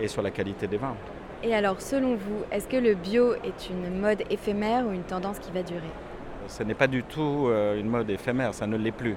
et 0.00 0.08
sur 0.08 0.22
la 0.22 0.30
qualité 0.30 0.66
des 0.66 0.78
vins. 0.78 0.96
Et 1.44 1.54
alors, 1.54 1.80
selon 1.80 2.14
vous, 2.14 2.42
est-ce 2.50 2.66
que 2.66 2.76
le 2.76 2.94
bio 2.94 3.34
est 3.34 3.68
une 3.70 4.00
mode 4.00 4.22
éphémère 4.30 4.86
ou 4.86 4.92
une 4.92 5.02
tendance 5.02 5.38
qui 5.38 5.50
va 5.50 5.62
durer? 5.62 5.80
Ce 6.48 6.62
n'est 6.62 6.74
pas 6.74 6.88
du 6.88 7.02
tout 7.02 7.50
une 7.78 7.88
mode 7.88 8.10
éphémère, 8.10 8.54
ça 8.54 8.66
ne 8.66 8.76
l'est 8.76 8.92
plus. 8.92 9.16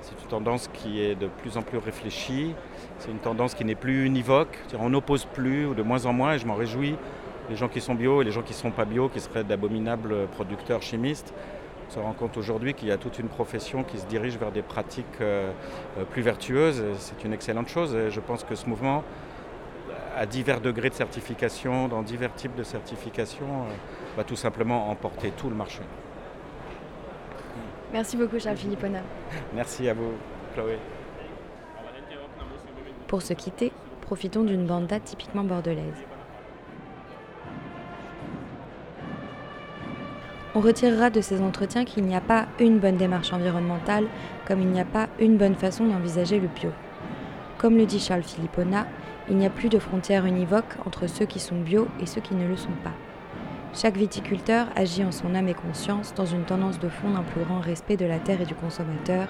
C'est 0.00 0.20
une 0.22 0.28
tendance 0.28 0.68
qui 0.72 1.02
est 1.02 1.14
de 1.14 1.26
plus 1.26 1.56
en 1.56 1.62
plus 1.62 1.78
réfléchie, 1.78 2.54
c'est 2.98 3.10
une 3.10 3.18
tendance 3.18 3.54
qui 3.54 3.64
n'est 3.64 3.74
plus 3.74 4.06
univoque, 4.06 4.56
on 4.78 4.90
n'oppose 4.90 5.24
plus 5.24 5.66
ou 5.66 5.74
de 5.74 5.82
moins 5.82 6.06
en 6.06 6.12
moins, 6.12 6.34
et 6.34 6.38
je 6.38 6.46
m'en 6.46 6.54
réjouis, 6.54 6.94
les 7.50 7.56
gens 7.56 7.68
qui 7.68 7.80
sont 7.80 7.94
bio 7.94 8.22
et 8.22 8.24
les 8.24 8.30
gens 8.30 8.42
qui 8.42 8.52
ne 8.52 8.58
sont 8.58 8.70
pas 8.70 8.84
bio, 8.84 9.08
qui 9.08 9.20
seraient 9.20 9.44
d'abominables 9.44 10.26
producteurs 10.28 10.82
chimistes. 10.82 11.34
On 11.88 11.90
se 11.90 11.98
rend 12.00 12.12
compte 12.12 12.36
aujourd'hui 12.36 12.74
qu'il 12.74 12.88
y 12.88 12.92
a 12.92 12.98
toute 12.98 13.18
une 13.18 13.28
profession 13.28 13.82
qui 13.82 13.96
se 13.96 14.04
dirige 14.04 14.36
vers 14.36 14.52
des 14.52 14.60
pratiques 14.60 15.06
euh, 15.22 15.50
euh, 15.96 16.04
plus 16.04 16.20
vertueuses. 16.20 16.84
C'est 16.98 17.24
une 17.24 17.32
excellente 17.32 17.68
chose 17.68 17.94
et 17.94 18.10
je 18.10 18.20
pense 18.20 18.44
que 18.44 18.54
ce 18.54 18.68
mouvement, 18.68 19.02
à 20.14 20.26
divers 20.26 20.60
degrés 20.60 20.90
de 20.90 20.94
certification, 20.94 21.88
dans 21.88 22.02
divers 22.02 22.34
types 22.34 22.54
de 22.54 22.62
certification, 22.62 23.46
euh, 23.46 24.16
va 24.18 24.24
tout 24.24 24.36
simplement 24.36 24.90
emporter 24.90 25.30
tout 25.30 25.48
le 25.48 25.56
marché. 25.56 25.80
Merci 27.90 28.18
beaucoup 28.18 28.38
Charles 28.38 28.58
Philippona. 28.58 29.00
Merci 29.54 29.88
à 29.88 29.94
vous 29.94 30.12
Chloé. 30.52 30.78
Pour 33.06 33.22
se 33.22 33.32
quitter, 33.32 33.72
profitons 34.02 34.44
d'une 34.44 34.66
banda 34.66 35.00
typiquement 35.00 35.42
bordelaise. 35.42 36.04
On 40.54 40.60
retirera 40.60 41.10
de 41.10 41.20
ces 41.20 41.42
entretiens 41.42 41.84
qu'il 41.84 42.04
n'y 42.04 42.16
a 42.16 42.22
pas 42.22 42.46
une 42.58 42.78
bonne 42.78 42.96
démarche 42.96 43.32
environnementale, 43.32 44.06
comme 44.46 44.60
il 44.60 44.68
n'y 44.68 44.80
a 44.80 44.86
pas 44.86 45.08
une 45.20 45.36
bonne 45.36 45.54
façon 45.54 45.84
d'envisager 45.86 46.40
le 46.40 46.48
bio. 46.48 46.70
Comme 47.58 47.76
le 47.76 47.84
dit 47.84 48.00
Charles 48.00 48.22
Philippona, 48.22 48.86
il 49.28 49.36
n'y 49.36 49.46
a 49.46 49.50
plus 49.50 49.68
de 49.68 49.78
frontières 49.78 50.24
univoques 50.24 50.76
entre 50.86 51.06
ceux 51.06 51.26
qui 51.26 51.38
sont 51.38 51.60
bio 51.60 51.86
et 52.00 52.06
ceux 52.06 52.22
qui 52.22 52.34
ne 52.34 52.48
le 52.48 52.56
sont 52.56 52.72
pas. 52.82 52.94
Chaque 53.74 53.98
viticulteur 53.98 54.68
agit 54.74 55.04
en 55.04 55.12
son 55.12 55.34
âme 55.34 55.48
et 55.48 55.54
conscience 55.54 56.14
dans 56.14 56.24
une 56.24 56.44
tendance 56.44 56.78
de 56.78 56.88
fond 56.88 57.10
d'un 57.10 57.22
plus 57.22 57.42
grand 57.42 57.60
respect 57.60 57.98
de 57.98 58.06
la 58.06 58.18
terre 58.18 58.40
et 58.40 58.46
du 58.46 58.54
consommateur, 58.54 59.28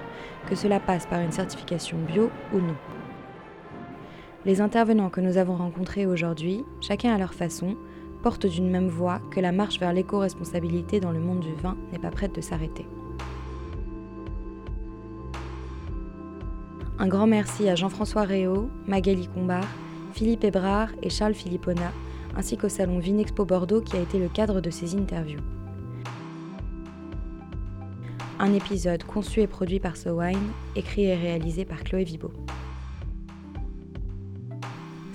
que 0.48 0.54
cela 0.54 0.78
passe 0.78 1.06
par 1.06 1.20
une 1.20 1.32
certification 1.32 1.98
bio 1.98 2.30
ou 2.52 2.58
non. 2.58 2.76
Les 4.46 4.60
intervenants 4.60 5.10
que 5.10 5.20
nous 5.20 5.36
avons 5.36 5.56
rencontrés 5.56 6.06
aujourd'hui, 6.06 6.64
chacun 6.80 7.12
à 7.12 7.18
leur 7.18 7.34
façon, 7.34 7.76
d'une 8.36 8.68
même 8.68 8.88
voix 8.88 9.20
que 9.30 9.40
la 9.40 9.52
marche 9.52 9.80
vers 9.80 9.94
l'éco-responsabilité 9.94 11.00
dans 11.00 11.12
le 11.12 11.20
monde 11.20 11.40
du 11.40 11.54
vin 11.54 11.76
n'est 11.92 11.98
pas 11.98 12.10
prête 12.10 12.34
de 12.34 12.42
s'arrêter. 12.42 12.86
Un 16.98 17.08
grand 17.08 17.26
merci 17.26 17.68
à 17.68 17.74
Jean-François 17.74 18.24
Réau, 18.24 18.68
Magali 18.86 19.28
Combard, 19.28 19.68
Philippe 20.12 20.44
Ebrard 20.44 20.90
et 21.02 21.10
Charles 21.10 21.34
Philippona, 21.34 21.92
ainsi 22.36 22.58
qu'au 22.58 22.68
salon 22.68 22.98
Vinexpo 22.98 23.44
Bordeaux 23.44 23.80
qui 23.80 23.96
a 23.96 24.00
été 24.00 24.18
le 24.18 24.28
cadre 24.28 24.60
de 24.60 24.70
ces 24.70 24.94
interviews. 24.96 25.40
Un 28.40 28.52
épisode 28.52 29.04
conçu 29.04 29.40
et 29.40 29.46
produit 29.46 29.80
par 29.80 29.96
SoWine, 29.96 30.52
écrit 30.76 31.04
et 31.04 31.14
réalisé 31.14 31.64
par 31.64 31.82
Chloé 31.82 32.04
Vibo. 32.04 32.30